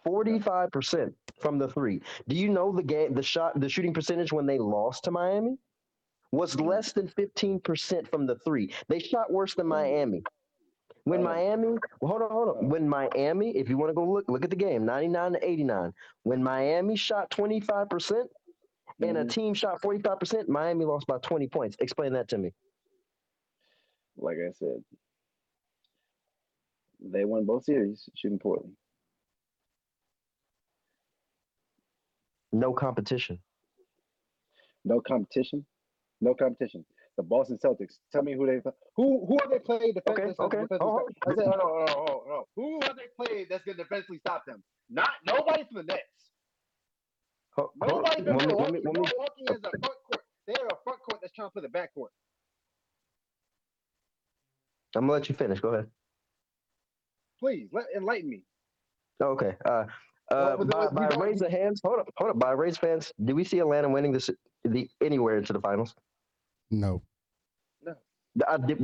[0.05, 2.01] 45% from the three.
[2.27, 5.57] Do you know the game, the shot, the shooting percentage when they lost to Miami
[6.31, 8.73] was less than 15% from the three.
[8.87, 10.23] They shot worse than Miami.
[11.05, 12.69] When Miami, well, hold on, hold on.
[12.69, 15.93] When Miami, if you want to go look, look at the game, 99 to 89.
[16.23, 18.29] When Miami shot 25%
[19.01, 19.29] and a Mhm.
[19.29, 21.77] team shot 45%, Miami lost by 20 points.
[21.79, 22.53] Explain that to me.
[24.19, 24.83] Like I said,
[27.01, 28.69] they won both series shooting poorly.
[32.51, 33.39] No competition.
[34.83, 35.65] No competition.
[36.21, 36.85] No competition.
[37.17, 37.95] The Boston Celtics.
[38.11, 38.61] Tell me who they
[38.95, 40.33] who who have they played defensively?
[40.39, 40.67] Okay, okay.
[40.81, 42.43] Oh, I said, hold on, hold on, hold on, hold on.
[42.55, 44.63] Who have they played that's gonna defensively stop them?
[44.89, 46.31] Not nobody from the Nets.
[47.75, 48.71] Nobody from let me- let Milwaukee.
[48.71, 50.25] me- let me- Milwaukee is a front court.
[50.47, 52.11] They're a front court that's trying to play the back court.
[54.95, 55.59] I'm gonna let you finish.
[55.59, 55.87] Go ahead.
[57.39, 58.43] Please let enlighten me.
[59.21, 59.55] Okay.
[59.65, 59.85] Uh,
[60.31, 62.39] uh, Well, by, by you raise of hands, hold up, hold up.
[62.39, 64.29] By raise of hands, do we see Atlanta winning this
[64.63, 65.95] the anywhere into the finals?
[66.71, 67.01] No.
[68.47, 68.77] Uh, did,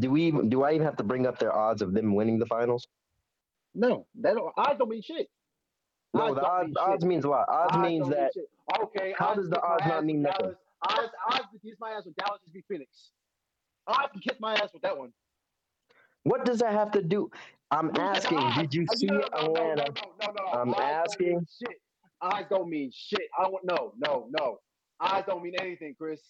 [0.00, 2.46] do we do I even have to bring up their odds of them winning the
[2.46, 2.88] finals?
[3.74, 5.28] No, that don't odds don't mean shit.
[6.14, 7.48] No, Odds the odds, mean odds means a lot.
[7.48, 9.14] Odds, means don't mean that okay.
[9.16, 10.46] how does the odds not mean with nothing?
[10.46, 10.56] Dallas.
[10.82, 13.10] Odds odds can kiss my ass with Dallas just be Phoenix.
[13.86, 15.12] Odds can kiss my ass with that one.
[16.28, 17.30] What does that have to do?
[17.70, 19.92] I'm Look at the asking, did you see no, no, Atlanta?
[19.94, 20.58] No, no, no.
[20.60, 21.76] I'm don't asking- shit.
[22.20, 23.28] Odds don't mean shit.
[23.38, 24.58] I don't no, no, no.
[25.00, 26.20] Odds don't mean anything, Chris.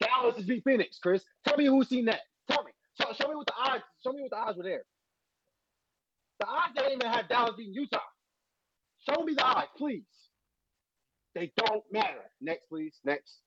[0.00, 1.24] Dallas is beat Phoenix, Chris.
[1.46, 2.20] Tell me who's seen that.
[2.50, 2.72] Tell me.
[3.00, 3.84] Show, show me what the odds.
[4.04, 4.82] Show me what the odds were there.
[6.40, 7.98] The odds didn't even have Dallas beating Utah.
[9.08, 10.04] Show me the odds, please.
[11.34, 12.30] They don't matter.
[12.40, 12.94] Next, please.
[13.04, 13.38] Next.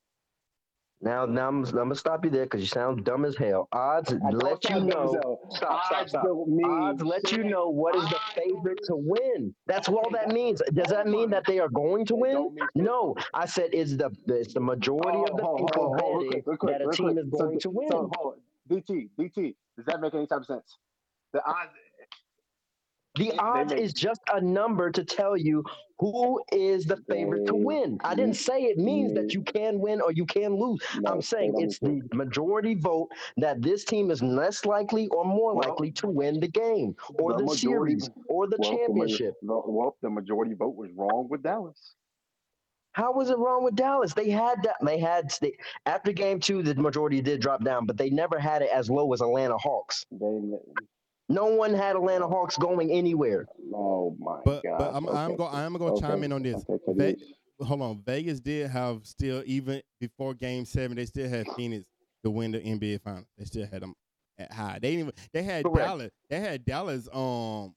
[1.02, 3.68] Now, now I'm, I'm gonna stop you there because you sound dumb as hell.
[3.72, 5.38] Odds I let you sound dumb as know.
[5.50, 6.26] Stop, stop, Odds stop.
[6.64, 9.54] Odds let you know what is the favorite to win.
[9.66, 10.62] That's all that means.
[10.72, 12.32] Does that mean that they are going to win?
[12.32, 12.84] don't mean shit.
[12.84, 16.14] No, I said is the it's the majority of the Oh, hold people hold hold
[16.14, 17.88] on, real betting quick, quick, that a team is going to win.
[17.90, 18.40] Hold.
[18.70, 20.76] DT, DT, does that make any type of sense?
[21.32, 21.70] The odds
[23.16, 25.64] The odds is just a number to tell you
[25.98, 27.98] who is the favorite to win.
[28.04, 30.80] I didn't say it means that you can win or you can lose.
[31.06, 35.90] I'm saying it's the majority vote that this team is less likely or more likely
[35.92, 39.34] to win the game or the the, majority- series or the well, championship.
[39.42, 41.94] the- well, the majority vote was wrong with Dallas.
[42.92, 44.14] How was it wrong with Dallas?
[44.14, 44.76] They had that.
[44.82, 45.52] They had they,
[45.84, 49.12] after game two, the majority did drop down, but they never had it as low
[49.12, 50.06] as Atlanta Hawks.
[50.10, 50.40] They,
[51.28, 53.46] No one had Atlanta Hawks going anywhere.
[53.74, 54.78] oh my But god.
[54.78, 55.36] but I'm I'm okay.
[55.36, 56.64] go I'm gonna chime Okay, in on this.
[56.68, 61.46] okay, Ve- hold on, Vegas did have still even before Game Seven, they still had
[61.56, 61.84] Phoenix
[62.24, 63.26] to win the NBA Finals.
[63.36, 63.94] They still had them
[64.38, 64.78] at high.
[64.80, 65.86] They didn't even they had Correct.
[65.88, 66.10] Dallas.
[66.30, 67.08] They had Dallas.
[67.12, 67.74] Um,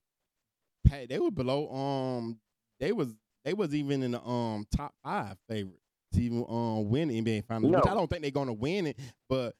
[0.88, 1.70] pa- they were below.
[1.74, 2.40] Um,
[2.80, 3.14] they was
[3.46, 5.80] they was even in the um top five favorite
[6.14, 7.72] to even um win the NBA Finals.
[7.74, 9.56] Which I don't think they're gonna win it, but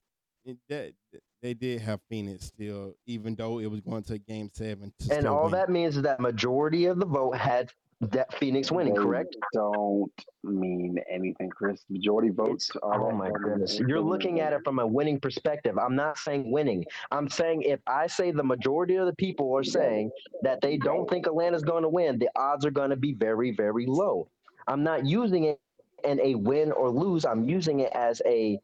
[0.70, 0.94] that
[1.42, 4.94] they did have Phoenix still, even though it was going to Game Seven.
[5.00, 7.72] To And all win that means is that majority of the vote had
[8.02, 9.36] that Phoenix winning, They correct?
[9.54, 10.12] Don't
[10.44, 11.84] mean anything, Chris.
[11.90, 12.72] Majority votes.
[12.82, 13.80] Are oh my don't goodness.
[13.80, 15.78] You're looking at it from a winning perspective.
[15.78, 16.86] I'm not saying winning.
[17.12, 20.12] I'm saying if I say the majority of the people are saying
[20.44, 23.52] that they don't think Atlanta's going to win, the odds are going to be very,
[23.52, 24.30] very low.
[24.68, 25.60] I'm not using it
[26.06, 27.26] in a win or lose.
[27.26, 28.60] I'm using it as a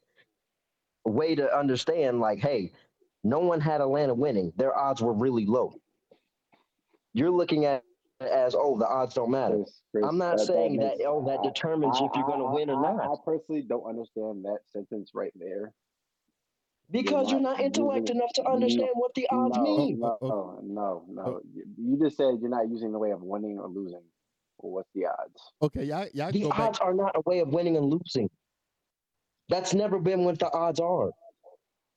[1.06, 2.72] way to understand like, hey,
[3.24, 4.52] no one had Atlanta winning.
[4.58, 5.74] Their odds were really low.
[7.14, 7.84] You're looking at
[8.20, 9.58] it as, oh, the odds don't matter.
[9.58, 12.26] Chris, Chris, I'm not uh, saying that, makes- oh, that I- determines I- if you're
[12.26, 13.00] going to win or not.
[13.02, 15.74] I personally don't understand that sentence right there.
[16.92, 20.00] Because you're not not intellect using- enough to understand what the odds no, mean.
[20.00, 21.42] No, Oh, no, no, no.
[21.54, 24.04] You- You just said you're not using the way of winning or losing.
[24.60, 25.54] Well, what's the odds?
[25.64, 26.60] Okay, y'all y'all The go back.
[26.60, 28.30] odds are not a way of winning and losing.
[29.50, 31.12] That's never been what the odds are.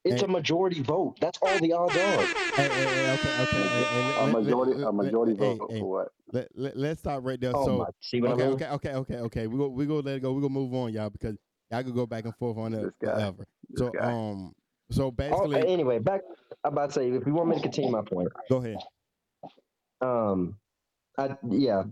[0.05, 0.27] It's Hey.
[0.27, 1.19] a majority vote.
[1.21, 2.27] That's all the odds are.
[2.57, 3.69] Hey, hey, hey, okay, okay.
[3.69, 6.09] hey, hey, let- A let- let- majority, let- a majority hey, vote hey, for what?
[6.33, 7.53] Let, let, let's stop right there.
[7.55, 7.87] Oh so my!
[8.01, 8.55] See what okay, I mean?
[8.57, 9.47] okay, okay, okay, okay.
[9.47, 10.33] We go we go let it go.
[10.33, 11.37] We gonna move on, y'all, because
[11.71, 13.47] y'all could go back and forth on it This forever.
[13.69, 14.13] This So guy.
[14.13, 14.55] um
[14.91, 16.21] so Oh, basically anyway, back.
[16.65, 18.79] I'm about to say, if you want me to continue my point, go ahead.
[20.01, 20.61] um,
[21.17, 21.85] I yeah,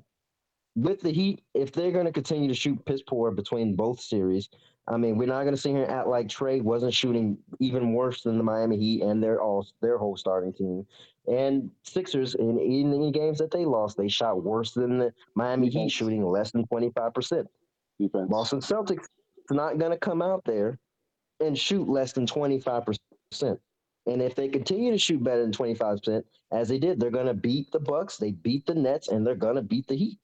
[0.77, 4.51] with the Heat, if they're going to continue to shoot piss poor between both series,
[4.87, 7.93] I mean, we're not going to sit here and act like Trae wasn't shooting even
[7.93, 10.87] worse than the Miami Heat and their all their whole starting team.
[11.27, 15.71] And Sixers in in the games that they lost, they shot worse than the Miami
[15.71, 17.49] Heat, shooting less than twenty five percent.
[17.99, 18.29] Defense.
[18.29, 19.07] Boston Celtics
[19.51, 20.79] is not going to come out there
[21.41, 22.99] and shoot less than 25%.
[24.07, 27.35] And if they continue to shoot better than 25%, as they did, they're going to
[27.35, 30.19] beat the Bucks, they beat the Nets, and they're going to beat the Heat.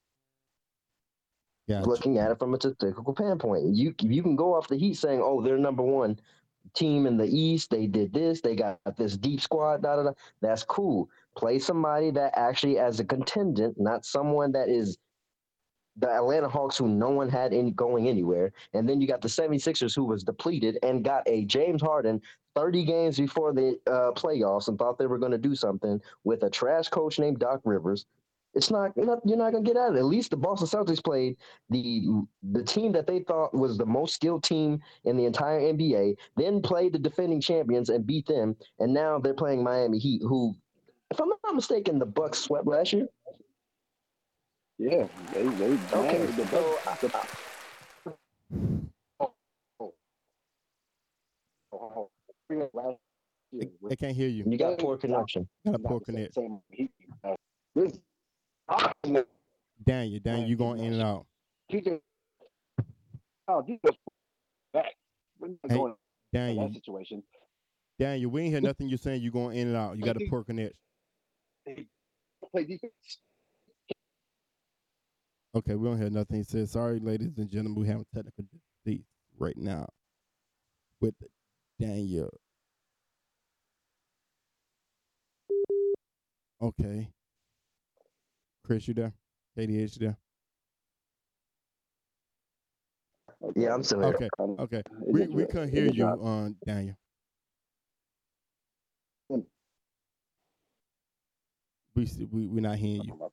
[1.73, 4.97] Yeah, Looking at it from a statistical standpoint, you you can go off the Heat
[4.97, 6.19] saying, "Oh, they're number one
[6.75, 7.71] team in the East.
[7.71, 8.41] They did this.
[8.43, 10.13] They got this deep squad." Da da da.
[10.43, 11.09] That's cool.
[11.37, 14.99] Play somebody that actually as a contingent, not someone that is
[15.97, 18.53] the Atlanta Hawks who no one had any going anywhere.
[18.73, 22.21] And then you got the 76ers who was depleted and got a James Harden
[22.55, 26.43] 30 games before the uh, playoffs and thought they were going to do something with
[26.43, 28.07] a trash coach named Doc Rivers.
[28.55, 30.01] It's not, you're not, you're not going to get out of it.
[30.01, 31.37] At least the Boston Celtics played
[31.71, 32.05] the
[32.53, 36.61] the team that they thought was the most skilled team in the entire NBA, then
[36.61, 38.55] played the defending champions and beat them.
[38.79, 40.55] And now they're playing Miami Heat, who,
[41.11, 43.09] if I'm not mistaken, the Bucks swept last year.
[44.79, 47.29] Yeah, they they Okay, the, so the,
[51.73, 52.11] oh,
[53.53, 54.45] they, with they can't hear you.
[54.47, 55.49] You got poor connection.
[55.65, 56.33] Got a poor connection.
[56.33, 56.91] same Heat.
[57.75, 57.99] This,
[59.85, 61.27] Daniel, Daniel, you going in and out.
[61.71, 61.89] just,
[63.49, 63.83] oh, just
[64.73, 64.95] back.
[65.39, 65.95] We're not Hey, going
[66.33, 67.23] in that situation.
[67.99, 69.23] Daniel, we ain't hear nothing you saying.
[69.23, 69.97] You going in and out.
[69.97, 70.77] You got a poor connection.
[71.67, 71.89] He
[72.51, 72.93] play defense.
[75.55, 76.39] Okay, we don't hear nothing.
[76.39, 79.07] He said, "Sorry, ladies and gentlemen, we having technical difficulties
[79.39, 79.87] right now
[81.01, 81.15] with
[81.79, 82.31] Daniel."
[86.61, 87.09] Okay,
[88.65, 89.13] Chris, you there?
[89.59, 90.17] KDH, you there?
[93.57, 94.09] Yeah, I'm still here.
[94.15, 94.83] Okay, okay.
[95.01, 96.97] We we couldn't hear you, um, Daniel.
[101.95, 103.31] We s- we we not hearing you.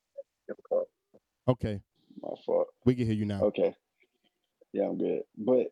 [1.48, 1.80] Okay,
[2.20, 2.68] my fault.
[2.84, 3.40] we can hear you now.
[3.44, 3.74] Okay.
[4.72, 5.22] Yeah, I'm good.
[5.38, 5.68] But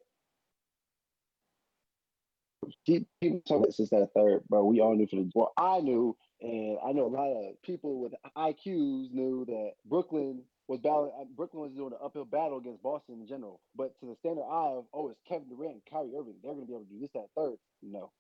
[2.87, 4.65] keep keep talking since that third, bro.
[4.65, 8.01] We all knew for the well, I knew, and I know a lot of people
[8.01, 11.13] with IQs knew that Brooklyn was battling.
[11.21, 13.61] uh, Brooklyn was doing an uphill battle against Boston in general.
[13.77, 16.67] But to the standard eye of oh, it's Kevin Durant and Kyrie Irving, they're gonna
[16.67, 17.57] be able to do this, that, third.
[17.83, 18.13] No,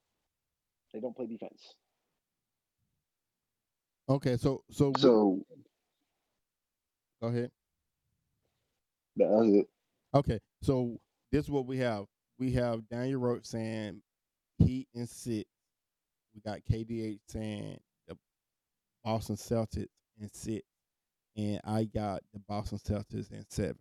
[0.94, 1.74] they don't play defense.
[4.08, 5.44] Okay, so so, So
[7.22, 7.50] go ahead.
[9.16, 9.68] that was it.
[10.14, 10.98] Okay, so
[11.32, 12.06] this is what we have.
[12.38, 14.02] We have Daniel Roach saying
[14.58, 15.48] Heat and six.
[16.34, 17.78] We got KDH saying
[19.08, 19.86] Boston Celtics
[20.20, 20.66] and six,
[21.34, 23.78] and I got the Boston Celtics and seven.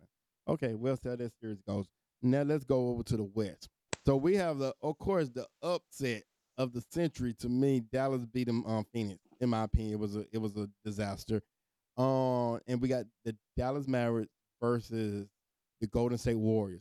[0.48, 1.84] Okay, well, so that series goes.
[2.22, 3.68] Now let's go over to the West.
[4.06, 6.22] So we have the, of course, the upset
[6.56, 7.34] of the century.
[7.40, 9.20] To me, Dallas beat them on Phoenix.
[9.42, 11.42] In my opinion, it was a it was a disaster.
[11.98, 15.28] Um, and we got the Dallas Mavericks versus
[15.82, 16.80] the Golden State Warriors.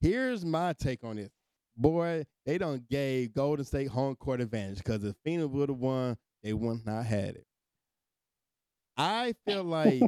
[0.00, 1.30] Here's my take on this.
[1.76, 6.16] Boy, they don't gave Golden State home court advantage because if Phoenix would have won,
[6.42, 7.44] they would not had it.
[9.00, 10.02] I feel like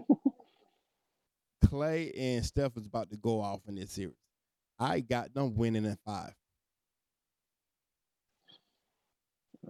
[1.64, 4.16] Klay and Steph is about to go off in this series.
[4.78, 6.34] I got them winning in five.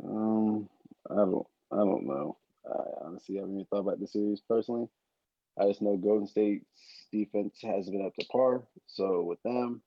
[0.03, 0.69] Um,
[1.09, 2.37] I don't, I don't know.
[2.67, 4.89] I honestly haven't even thought about the series personally.
[5.61, 6.65] I just know Golden State's
[7.13, 8.63] defense hasn't been up to par.
[8.89, 9.83] So with them,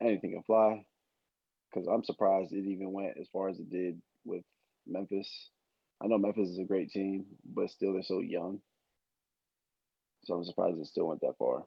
[0.00, 0.84] anything can fly.
[1.72, 4.44] Because I'm surprised it even went as far as it did with
[4.86, 5.50] Memphis.
[6.02, 8.60] I know Memphis is a great team, but still they're so young.
[10.24, 11.64] So I'm surprised it still went that far.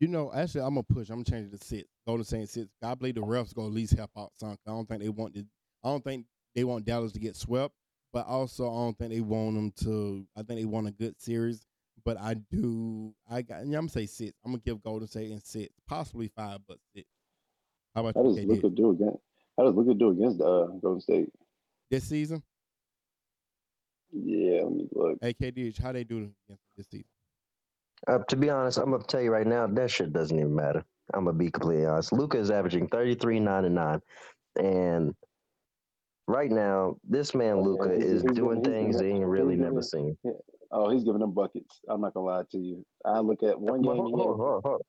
[0.00, 1.10] You know, actually, I'm gonna push.
[1.10, 1.88] I'm gonna change it to six.
[2.06, 2.68] Golden State six.
[2.82, 4.56] I believe the refs gonna at least help out some.
[4.66, 5.44] I don't think they want to.
[5.84, 7.74] I don't think they want Dallas to get swept,
[8.12, 10.26] but also I don't think they want them to.
[10.36, 11.64] I think they want a good series,
[12.04, 13.14] but I do.
[13.30, 13.60] I got.
[13.60, 14.32] I'm gonna say six.
[14.44, 17.06] I'm gonna give Golden State and six, possibly five, but six.
[17.94, 18.48] How about you, KD?
[18.48, 19.22] Luka do against?
[19.62, 21.28] How does Luka do against uh, Golden State?
[21.88, 22.42] this season?
[24.12, 25.18] Yeah, let me look.
[25.20, 26.16] Hey, KD, how they do
[26.48, 27.04] against this season?
[28.08, 30.84] Uh, to be honest, I'm gonna tell you right now, that shit doesn't even matter.
[31.14, 32.12] I'm gonna be completely honest.
[32.12, 34.00] Luka is averaging 33, 9, and 9.
[34.60, 35.14] And
[36.26, 39.16] right now, this man yeah, Luka he's- is he's doing giving- he's things they giving-
[39.22, 40.34] ain't really he's never giving- seen.
[40.72, 41.80] Oh, he's giving them buckets.
[41.88, 42.84] I'm not gonna lie to you.
[43.04, 43.96] I look at one game.
[43.96, 44.82] hold, hold, hold, hold.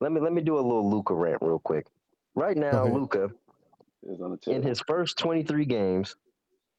[0.00, 1.88] Let me let me do a little Luka rant real quick.
[2.36, 2.92] Right now, ahead.
[2.94, 3.43] Luca is on the
[4.46, 6.16] in his first 23 games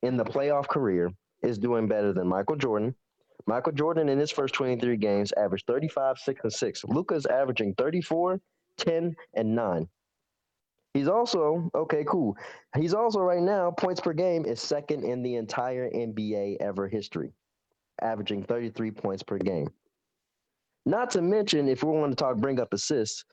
[0.02, 1.12] in the playoff career
[1.42, 2.96] is doing better than Michael Jordan.
[3.48, 6.84] Michael Jordan in his first 23 games averaged 35, 6, and 6.
[6.86, 8.40] Luka's averaging 34,
[8.78, 9.88] 10, and 9.
[10.94, 12.38] He's also, okay, cool.
[12.78, 17.34] He's also right now, points per game is second in the entire NBA ever history,
[18.02, 19.68] averaging 33 points per game.
[20.86, 23.26] Not to mention, if we want to talk bring up assists,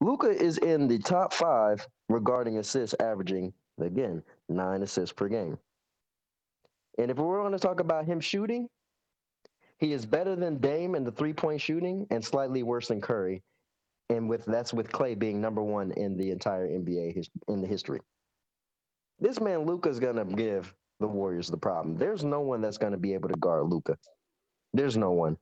[0.00, 5.58] Luka is in the top five regarding assists, averaging again nine assists per game.
[6.98, 8.68] And if we're going to talk about him shooting,
[9.78, 13.42] he is better than Dame in the three point shooting and slightly worse than Curry.
[14.08, 17.66] And with that's with Klay being number one in the entire NBA his, in the
[17.66, 18.00] history.
[19.18, 21.96] This man Luka is gonna give the Warriors the problem.
[21.96, 23.98] There's no one that's gonna be able to guard Luka.
[24.72, 25.36] There's no one.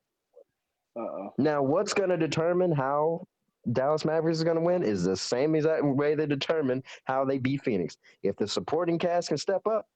[0.97, 1.29] Uh-uh.
[1.37, 3.27] Now, what's gonna determine how
[3.73, 7.63] Dallas Mavericks is gonna win is the same exact way they determine how they beat
[7.63, 7.97] Phoenix.
[8.23, 9.87] If the supporting cast can step up,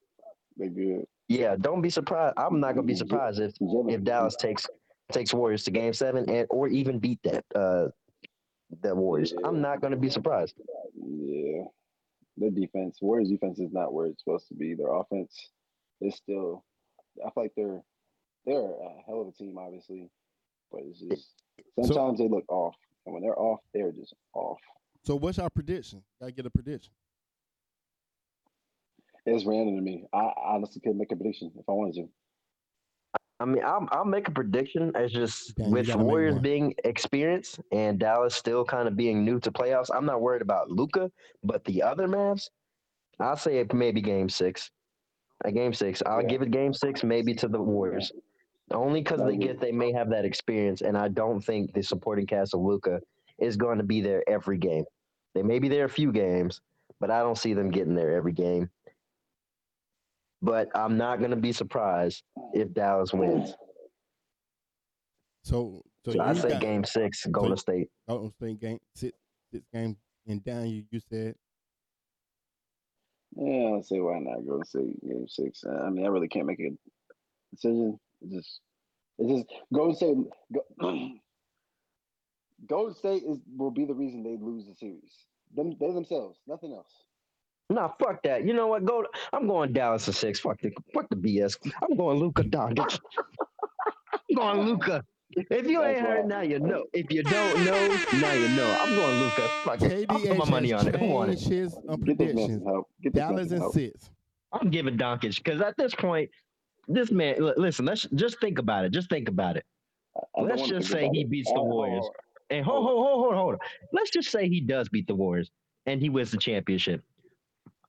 [0.57, 1.05] They good.
[1.27, 2.33] yeah, don't be surprised.
[2.37, 4.65] I'm not gonna be surprised if if Dallas takes
[5.11, 7.89] takes Warriors to Game Seven and or even beat that uh
[8.81, 9.33] the Warriors.
[9.43, 10.55] I'm not gonna be surprised.
[10.95, 11.63] Yeah.
[12.37, 14.73] the defense, Warriors defense is not where it's supposed to be.
[14.73, 15.51] Their offense
[16.01, 16.63] is still
[17.25, 17.83] I feel like they're
[18.45, 20.09] they're a hell of a team, obviously.
[20.71, 21.33] But it's just
[21.83, 22.75] sometimes they look off.
[23.09, 24.59] And when they're off, they're just off.
[25.03, 26.03] So what's our prediction?
[26.19, 26.93] Gotta get a prediction.
[29.25, 30.05] It's random to me.
[30.13, 32.09] I honestly couldn't make a prediction if I wanted to.
[33.39, 34.91] I mean, I'll, I'll make a prediction.
[34.95, 39.51] It's just Damn, with Warriors being experienced and Dallas still kind of being new to
[39.51, 39.89] playoffs.
[39.91, 41.09] I'm not worried about Luka,
[41.43, 42.49] but the other Mavs,
[43.19, 44.69] I'll say it maybe Game Six.
[45.45, 46.27] A Game Six, I'll Yeah.
[46.27, 48.11] give it Game Six, maybe to the Warriors,
[48.71, 52.25] only because they get they may have that experience, and I don't think the supporting
[52.25, 52.99] cast of Luka
[53.39, 54.83] is going to be there every game.
[55.35, 56.61] They may be there a few games,
[56.99, 58.69] but I don't see them getting there every game.
[60.41, 63.53] But I'm not going to be surprised if Dallas wins.
[65.43, 67.89] So so, So I say got game six, Golden State.
[68.07, 69.17] Golden State game six
[69.51, 69.97] six game
[70.27, 71.35] and down you you said
[73.35, 75.63] Yeah, I'll say why not go say game six.
[75.65, 76.71] Uh, I mean, I really can't make a
[77.53, 77.99] decision.
[78.21, 78.61] It's just,
[79.17, 80.15] it's just Golden State.
[80.53, 80.61] Go,
[82.67, 85.25] Golden State is will be the reason they lose the series.
[85.55, 86.91] Them, they themselves, nothing else.
[87.69, 88.45] Nah, fuck that.
[88.45, 88.83] You know what?
[88.85, 89.05] Go.
[89.31, 90.39] I'm going Dallas to six.
[90.39, 91.57] Fuck the fuck the BS.
[91.83, 92.99] I'm going Luka Doncic.
[94.29, 95.05] I'm going Luka.
[95.35, 96.27] If you ain't That's heard, wild.
[96.27, 96.85] now you know.
[96.93, 97.87] If you don't know,
[98.19, 98.77] now you know.
[98.81, 99.47] I'm going Luka.
[99.63, 100.05] Fuck it.
[100.09, 100.95] I'll put my money on it.
[100.95, 101.37] Who on it?
[101.37, 102.53] changed his Get this man predictions.
[102.55, 102.89] some help.
[103.03, 103.73] Get this man Dallas and help.
[103.75, 104.11] six.
[104.51, 106.31] I'm giving Doncic because at this point,
[106.89, 107.35] this man.
[107.39, 108.91] li- Listen, let's just think about it.
[108.91, 109.65] Just think about it.
[110.37, 112.05] I Let's just say he beats the Oh, oh, Warriors.
[112.05, 112.15] oh.
[112.51, 113.53] And hold, hold, hold, hold, hold.
[113.53, 113.59] on.
[113.93, 115.51] Let's just say he does beat the Warriors
[115.85, 117.03] and he wins the championship.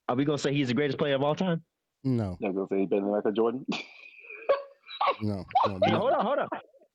[0.09, 1.63] Are we gonna say he's the greatest player of all time?
[2.05, 3.65] No, Y'all gonna say he better than Michael Jordan?
[5.23, 5.79] no, no.
[5.83, 5.99] Hey, no.
[5.99, 6.49] hold on, hold on.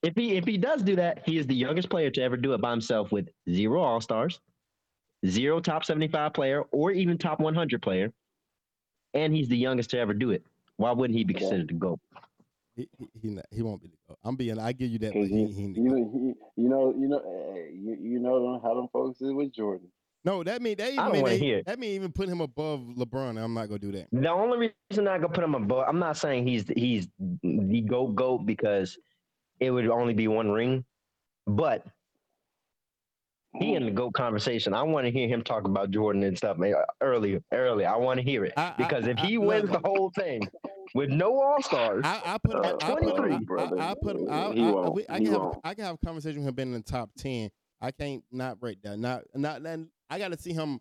[0.04, 2.54] If he if he does do that, he is the youngest player to ever do
[2.54, 4.40] it by himself with zero All Stars,
[5.26, 8.12] zero top seventy five player, or even top one hundred player,
[9.14, 10.44] and he's the youngest to ever do it.
[10.78, 11.40] Why wouldn't he be Yeah.
[11.40, 12.00] considered to go?
[12.76, 14.20] He, he, he, not, he won't be the goat.
[14.24, 14.60] I'm being.
[14.60, 16.12] I give you that, but Because he, you, he you, know,
[16.56, 17.22] he, you know, you know,
[17.54, 19.88] hey, you, you know how them folks is with Jordan.
[20.26, 22.82] No, that mean they I even mean they, hear that mean even put him above
[22.82, 23.42] LeBron.
[23.42, 24.10] I'm not gonna do that.
[24.12, 27.08] The only reason I could put him above, I'm not saying he's he's
[27.44, 28.98] the goat goat because
[29.60, 30.84] it would only be one ring,
[31.48, 31.86] but
[33.60, 34.74] he in the goat conversation.
[34.74, 37.86] I want to hear him talk about Jordan and stuff man, early, early.
[37.86, 40.12] I want to hear it I- I- because if I- he look, wins the whole
[40.12, 40.42] thing
[40.94, 42.64] with no All Stars, I, I put him.
[42.64, 43.10] I, Uh, I put him.
[43.16, 43.80] 23, I, brother.
[43.80, 44.28] I, I put him.
[44.30, 44.94] I, He I, won't.
[44.94, 45.60] we- I can have.
[45.64, 47.50] I can have a conversation with him being in the top ten.
[47.82, 48.98] I can't not break that.
[48.98, 49.62] Not not.
[49.64, 50.80] Then I got to see him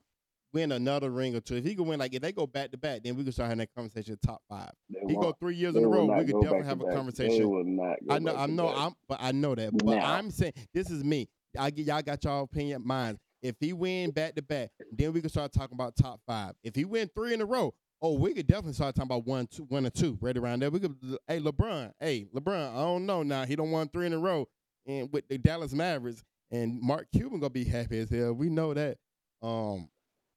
[0.53, 1.57] win another ring or two.
[1.57, 3.47] If he can win, like if they go back to back, then we can start
[3.49, 4.16] having that conversation.
[4.25, 4.70] Top five.
[4.89, 6.07] They He go three years in a row.
[6.07, 6.91] We could definitely have a back.
[6.91, 7.51] They conversation.
[7.51, 8.68] will not go I know, I know.
[8.68, 9.72] I'm, but I know that.
[9.77, 10.14] But Now.
[10.14, 11.29] I'm saying this is me.
[11.59, 13.18] I get y'all got y'all opinion, mine.
[13.42, 16.55] If he win back to back, then we can start talking about top five.
[16.62, 19.46] If he win three in a row, oh, we could definitely start talking about one,
[19.46, 20.70] two, one or two, right around there.
[20.70, 20.96] We could,
[21.28, 23.44] hey LeBron, hey LeBron, I don't know now.
[23.44, 24.48] He don't won three in a row,
[24.86, 28.32] and with the Dallas Mavericks, and Mark Cuban gonna be happy as hell.
[28.32, 28.96] We know that.
[29.42, 29.88] Um,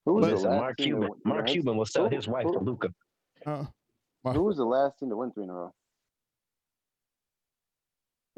[0.05, 2.89] Who was But- the last Mark Cuban, Mark Cuban will sell his wife to Luca.
[3.45, 3.65] uh,
[4.34, 5.74] Who was the last team to win three in a row?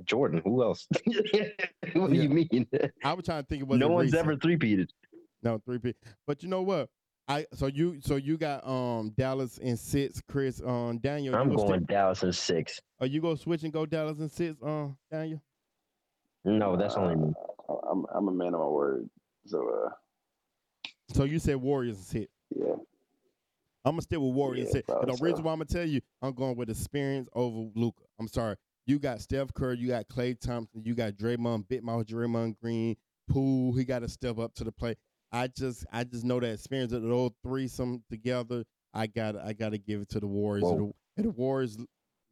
[0.05, 0.87] Jordan, who else?
[1.93, 2.67] what do you mean?
[3.03, 4.89] I was trying to think it was no one's ever three-peated.
[5.41, 5.93] No, three P.
[6.27, 6.89] But you know what?
[7.27, 10.61] I so you so you got um Dallas and six, Chris.
[10.65, 12.81] Um Daniel, I'm gonna stick- Dallas and six.
[12.99, 15.41] Are you gonna switch and go Dallas and six, um Daniel?
[16.43, 17.33] No, that's only me.
[17.69, 19.09] Uh, I'm I'm a man of my word.
[19.45, 19.89] So uh,
[21.13, 22.31] So you said Warriors and six.
[22.49, 22.73] yeah,
[23.85, 24.85] I'm gonna stick with Warriors and six.
[24.87, 25.43] But the probably reason so.
[25.43, 28.01] why I'm gonna tell you, I'm going with experience over Luka.
[28.19, 28.55] I'm sorry.
[28.89, 32.95] You got Steph Curry, you got Klay Thompson, you got Draymond, Big Mouth, Draymond Green,
[33.29, 33.71] Poole.
[33.73, 34.97] He got to step up to the plate.
[35.31, 38.63] I just, I just know that experience of those threesome together.
[38.91, 40.67] I got, I got to give it to the Warriors.
[40.67, 41.77] And the, and the Warriors,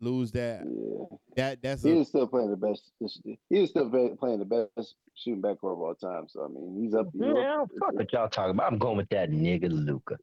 [0.01, 0.63] lose that.
[0.65, 1.17] Yeah.
[1.35, 2.91] That that's He a, is still playing the best.
[2.99, 6.25] He is still playing the best shooting backcourt of all time.
[6.27, 7.05] So I mean, he's up.
[7.13, 8.73] He's Yeah, up- fuck what y'all talking about.
[8.73, 10.17] I'm going with that nigga Luka.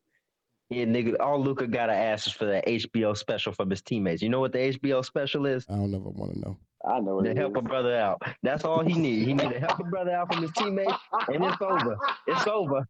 [0.70, 1.16] Yeah, nigga.
[1.20, 4.22] All Luka got to ask is for that HBO special from his teammates.
[4.22, 5.66] You know what the HBO special is?
[5.68, 6.56] I don't ever want to know.
[6.86, 8.20] I know what To it help a brother out.
[8.42, 9.26] That's all he need.
[9.26, 10.92] He need to help a brother out from his teammates,
[11.32, 11.96] and it's over.
[12.26, 12.88] It's over.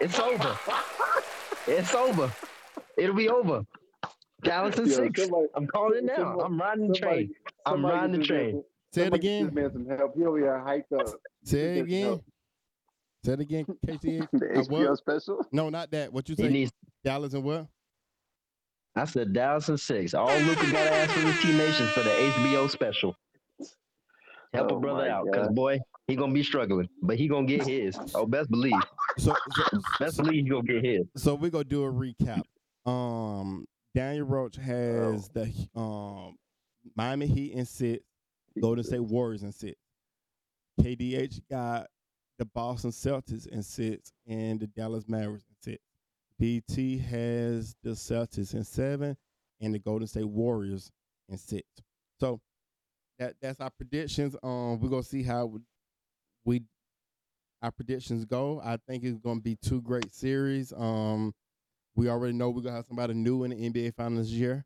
[0.00, 0.58] It's over.
[1.66, 2.32] It's over.
[2.96, 3.64] It'll be over.
[4.42, 5.22] Dallas and Yo, six.
[5.22, 6.16] somebody- I'm calling it now.
[6.16, 7.34] somebody- I'm riding the somebody- train.
[7.66, 8.52] I'm riding the get this man train.
[8.52, 9.54] some- Say it get again.
[9.54, 10.14] Man some help.
[10.16, 11.06] He over here hyped up.
[11.44, 12.20] Say it Get some again.
[13.24, 13.26] Help.
[13.26, 13.64] Say it again.
[13.86, 14.28] KCH.
[14.32, 14.80] The Uh, what?
[14.82, 15.46] HBO special.
[15.52, 16.12] No, not that.
[16.12, 16.48] What you He say?
[16.48, 16.72] needs.
[17.04, 17.66] Dallas and what?
[18.94, 20.14] I said Dallas and six.
[20.14, 23.16] All Luka got to ask from his teammates is for the HBO special.
[24.52, 27.46] Help a Oh brother my out, cause boy, he gonna be struggling, but he gonna
[27.46, 27.98] get his.
[28.14, 28.74] Oh, best believe,
[29.16, 29.62] So, so,
[29.98, 31.06] best believe he gonna get his.
[31.16, 32.42] so we're gonna do a recap.
[32.84, 33.64] Um,
[33.94, 36.36] Daniel Roach has the um
[36.94, 38.04] Miami Heat in six,
[38.60, 39.80] Golden State Warriors in six.
[40.82, 41.86] KDH got
[42.42, 45.82] the Boston Celtics in six and the Dallas Mavericks in six.
[46.40, 49.16] DT has the Celtics in seven
[49.60, 50.90] and the Golden State Warriors
[51.28, 51.62] in six.
[52.18, 52.40] So
[53.20, 54.34] that that's our predictions.
[54.42, 55.52] Um, we're gonna see how
[56.44, 56.64] we
[57.62, 58.60] our predictions go.
[58.64, 60.72] I think it's gonna be two great series.
[60.72, 61.32] Um,
[61.94, 64.64] we already know we're gonna have somebody new in the NBA Finals this year.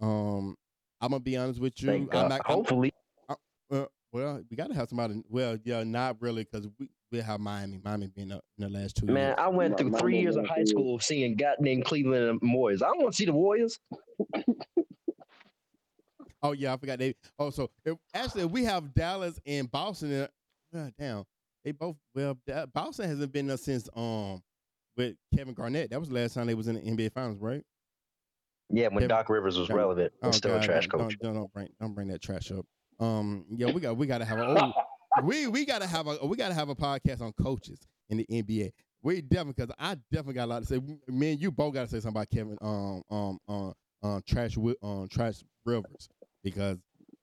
[0.00, 0.56] Um,
[1.02, 1.90] I'm gonna be honest with you.
[1.92, 2.94] I'm not, I'm- Hopefully,
[3.28, 5.22] uh, well, we gotta have somebody.
[5.28, 7.80] Well, yeah, not really, because we we have Miami.
[7.84, 9.34] Miami been up in the last two man, years.
[9.38, 12.82] I went through my three years of high school seeing goddamn Cleveland and Warriors.
[12.82, 13.78] I don't want to see the Warriors.
[16.42, 17.14] Oh yeah, I forgot they.
[17.38, 20.26] Oh, so if, actually, we have Dallas and Boston.
[20.72, 21.24] God damn,
[21.64, 21.96] they both.
[22.14, 22.38] Well,
[22.72, 24.42] Boston hasn't been there since um
[24.96, 25.90] with Kevin Garnett.
[25.90, 27.62] That was the last time they was in the NBA Finals, right?
[28.70, 31.18] Yeah, when Kevin- Doc Rivers was relevant and still a trash coach.
[31.20, 32.64] Don't, don't bring don't bring that trash up.
[32.98, 34.72] Um, yeah, we got we got to have a oh,
[35.24, 38.18] we we got to have a we got to have a podcast on coaches in
[38.18, 38.72] the NBA.
[39.02, 40.80] We definitely because I definitely got a lot to say.
[41.08, 44.56] Me and you both got to say something about Kevin um um um um trash
[44.82, 46.08] um trash Rivers
[46.44, 46.78] because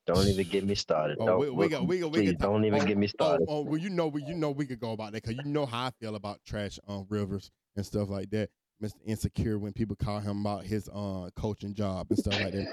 [0.05, 1.17] Don't even get me started.
[1.19, 3.09] Oh, Don't- we, we got we got we please don't even oh, get me Oh,
[3.09, 3.45] started.
[3.49, 5.65] oh, well, you know, we you know we could go about that because you know
[5.65, 8.49] how I feel about trash um Rivers and stuff like that.
[8.83, 8.93] Mr.
[9.07, 12.67] Insecure when people call him about his uh coaching job and stuff like that.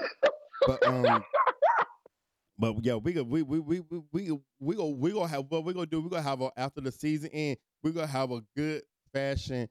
[0.67, 1.23] But um,
[2.57, 5.73] but yeah, we we we we we we we go we gonna have what we
[5.73, 6.01] gonna do.
[6.01, 7.57] We gonna have a, after the season end.
[7.83, 8.83] We gonna have a good
[9.13, 9.67] fashion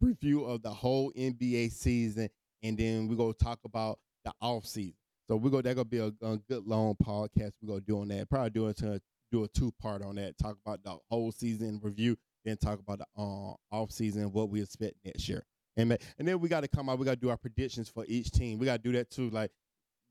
[0.00, 2.28] review of the whole NBA season,
[2.62, 4.94] and then we gonna talk about the off season.
[5.28, 5.60] So we go.
[5.60, 7.52] That gonna be a, a good long podcast.
[7.60, 8.28] We gonna do on that.
[8.30, 9.00] Probably do to
[9.32, 10.38] do a two part on that.
[10.38, 14.62] Talk about the whole season review, then talk about the uh, off season, what we
[14.62, 15.44] expect next year,
[15.76, 16.98] and and then we got to come out.
[16.98, 18.58] We got to do our predictions for each team.
[18.58, 19.30] We got to do that too.
[19.30, 19.50] Like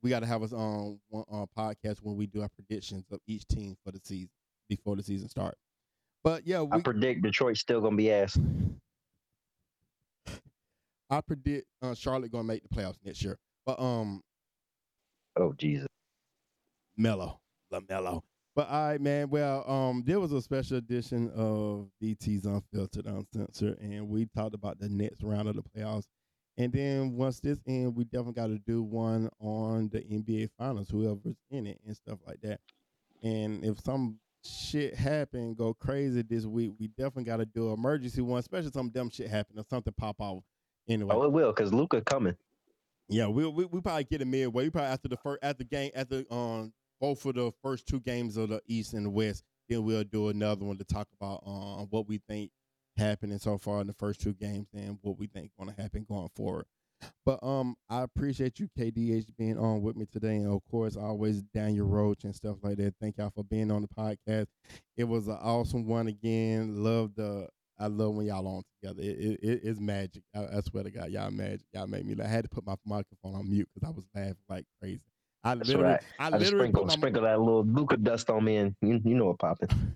[0.02, 3.20] we got to have us on one uh, podcast when we do our predictions of
[3.28, 4.30] each team for the season
[4.70, 5.60] before the season starts.
[6.24, 8.38] But yeah, I predict Detroit's still gonna be ass.
[11.10, 13.38] I predict uh, Charlotte gonna make the playoffs next year.
[13.66, 14.22] But um,
[15.38, 15.88] Oh Jesus.
[16.98, 17.40] Melo,
[17.74, 18.22] LaMelo.
[18.56, 19.30] But all right, man.
[19.30, 24.80] Well, um, there was a special edition of DT's Unfiltered, Uncensored, and we talked about
[24.80, 26.04] the next round of the playoffs.
[26.60, 30.90] And then once this end, we definitely got to do one on the NBA Finals,
[30.90, 32.60] whoever's in it and stuff like that.
[33.24, 37.76] And if some shit happen, go crazy this week, we definitely got to do an
[37.76, 40.44] emergency one, especially some dumb shit happen or something pop off.
[40.90, 42.36] Anyway, Oh, it will, cause Luka coming.
[43.08, 44.66] yeah, we we we probably get a midway.
[44.66, 48.36] We probably after the first after game after um both of the first two games
[48.36, 51.88] of the East and the West, then we'll do another one to talk about um
[51.90, 52.52] what we think
[53.00, 56.06] happening so far in the first two games and what we think going to happen
[56.08, 56.66] going forward.
[57.26, 61.42] But um, I appreciate you, KDH, being on with me today, and of course, always
[61.44, 62.94] Daniel Roach and stuff like that.
[63.00, 64.48] Thank y'all for being on the podcast.
[64.98, 66.84] It was an awesome one again.
[66.84, 67.48] Love the
[67.82, 69.02] I love when y'all on together.
[69.02, 70.24] It, it, it- it's magic.
[70.36, 71.62] I, I swear to God, y'all magic.
[71.74, 72.16] Y'all made me.
[72.16, 72.28] laugh.
[72.28, 75.00] I had to put my microphone on mute because I was laughing like crazy.
[75.46, 76.02] I That's literally, right.
[76.20, 79.28] I I, literally sprinkle sprinkle that little Luka dust on me, and you, you know
[79.28, 79.70] what popping.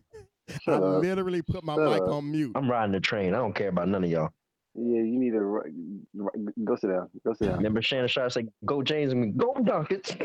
[0.67, 1.01] I up.
[1.01, 2.09] literally put my Shut mic up.
[2.09, 2.51] on mute.
[2.55, 3.33] I'm riding the train.
[3.33, 4.29] I don't care about none of y'all.
[4.75, 5.71] Yeah, you need to ri-
[6.15, 7.09] ri- go sit down.
[7.25, 7.57] Go sit down.
[7.57, 10.15] Remember Shannon Sharpe say, "Go James and go Duckets."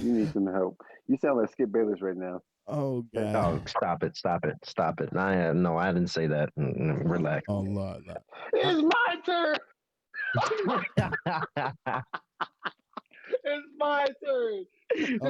[0.00, 0.80] You need some help.
[1.06, 2.40] You sound like Skip Bayless right now.
[2.66, 3.68] Oh Oh, God.
[3.68, 4.16] stop it!
[4.16, 4.56] Stop it!
[4.64, 5.14] Stop it!
[5.16, 6.50] I no, I didn't say that.
[6.58, 7.44] Mm, mm, Relax.
[7.48, 8.02] Oh Lord.
[8.06, 8.18] Lord.
[8.52, 9.56] It's my turn.
[13.46, 14.66] It's my turn.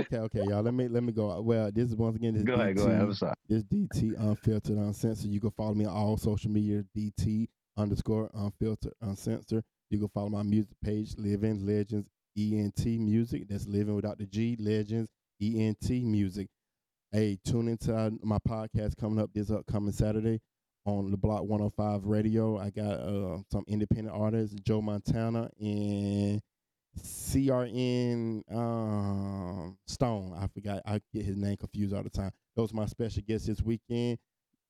[0.07, 0.63] Okay, okay, y'all.
[0.63, 1.41] Let me let me go.
[1.41, 2.35] Well, this is once again.
[2.35, 2.77] This go ahead.
[2.77, 2.91] Go DT.
[2.91, 3.03] ahead.
[3.03, 3.35] I'm sorry.
[3.49, 5.31] This DT Unfiltered Uncensored.
[5.31, 9.65] You can follow me on all social media, DT underscore Unfiltered Uncensored.
[9.91, 13.49] You can follow my music page, Living Legends ENT Music.
[13.49, 15.09] That's Living Without the G, Legends,
[15.41, 16.49] ENT Music.
[17.13, 20.41] Hey, tune into my podcast coming up this upcoming Saturday
[20.85, 22.59] on the Block 105 Radio.
[22.59, 26.43] I got uh, some independent artists, Joe Montana and
[26.99, 30.37] CRN um, Stone.
[30.39, 30.83] I forgot.
[30.87, 32.31] I get his name confused all the time.
[32.57, 34.19] Those are my special guests this weekend.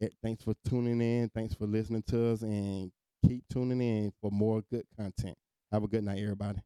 [0.01, 1.31] Eh, Thanks for tuning in.
[1.31, 2.91] Thanks for listening to us, and
[3.27, 5.37] keep tuning in for more good content.
[5.73, 6.61] Have a good night, everybody.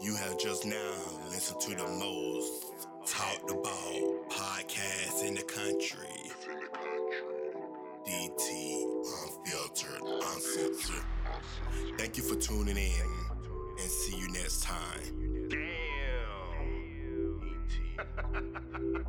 [0.00, 0.94] You have just now
[1.28, 6.30] listened to the most talked about podcast in the country.
[8.06, 8.84] DT
[9.24, 11.04] Unfiltered, Uncensored.
[11.96, 13.10] Thank you for tuning in
[13.78, 15.48] and see you next time.
[15.48, 15.58] Damn.
[17.96, 19.06] Damn.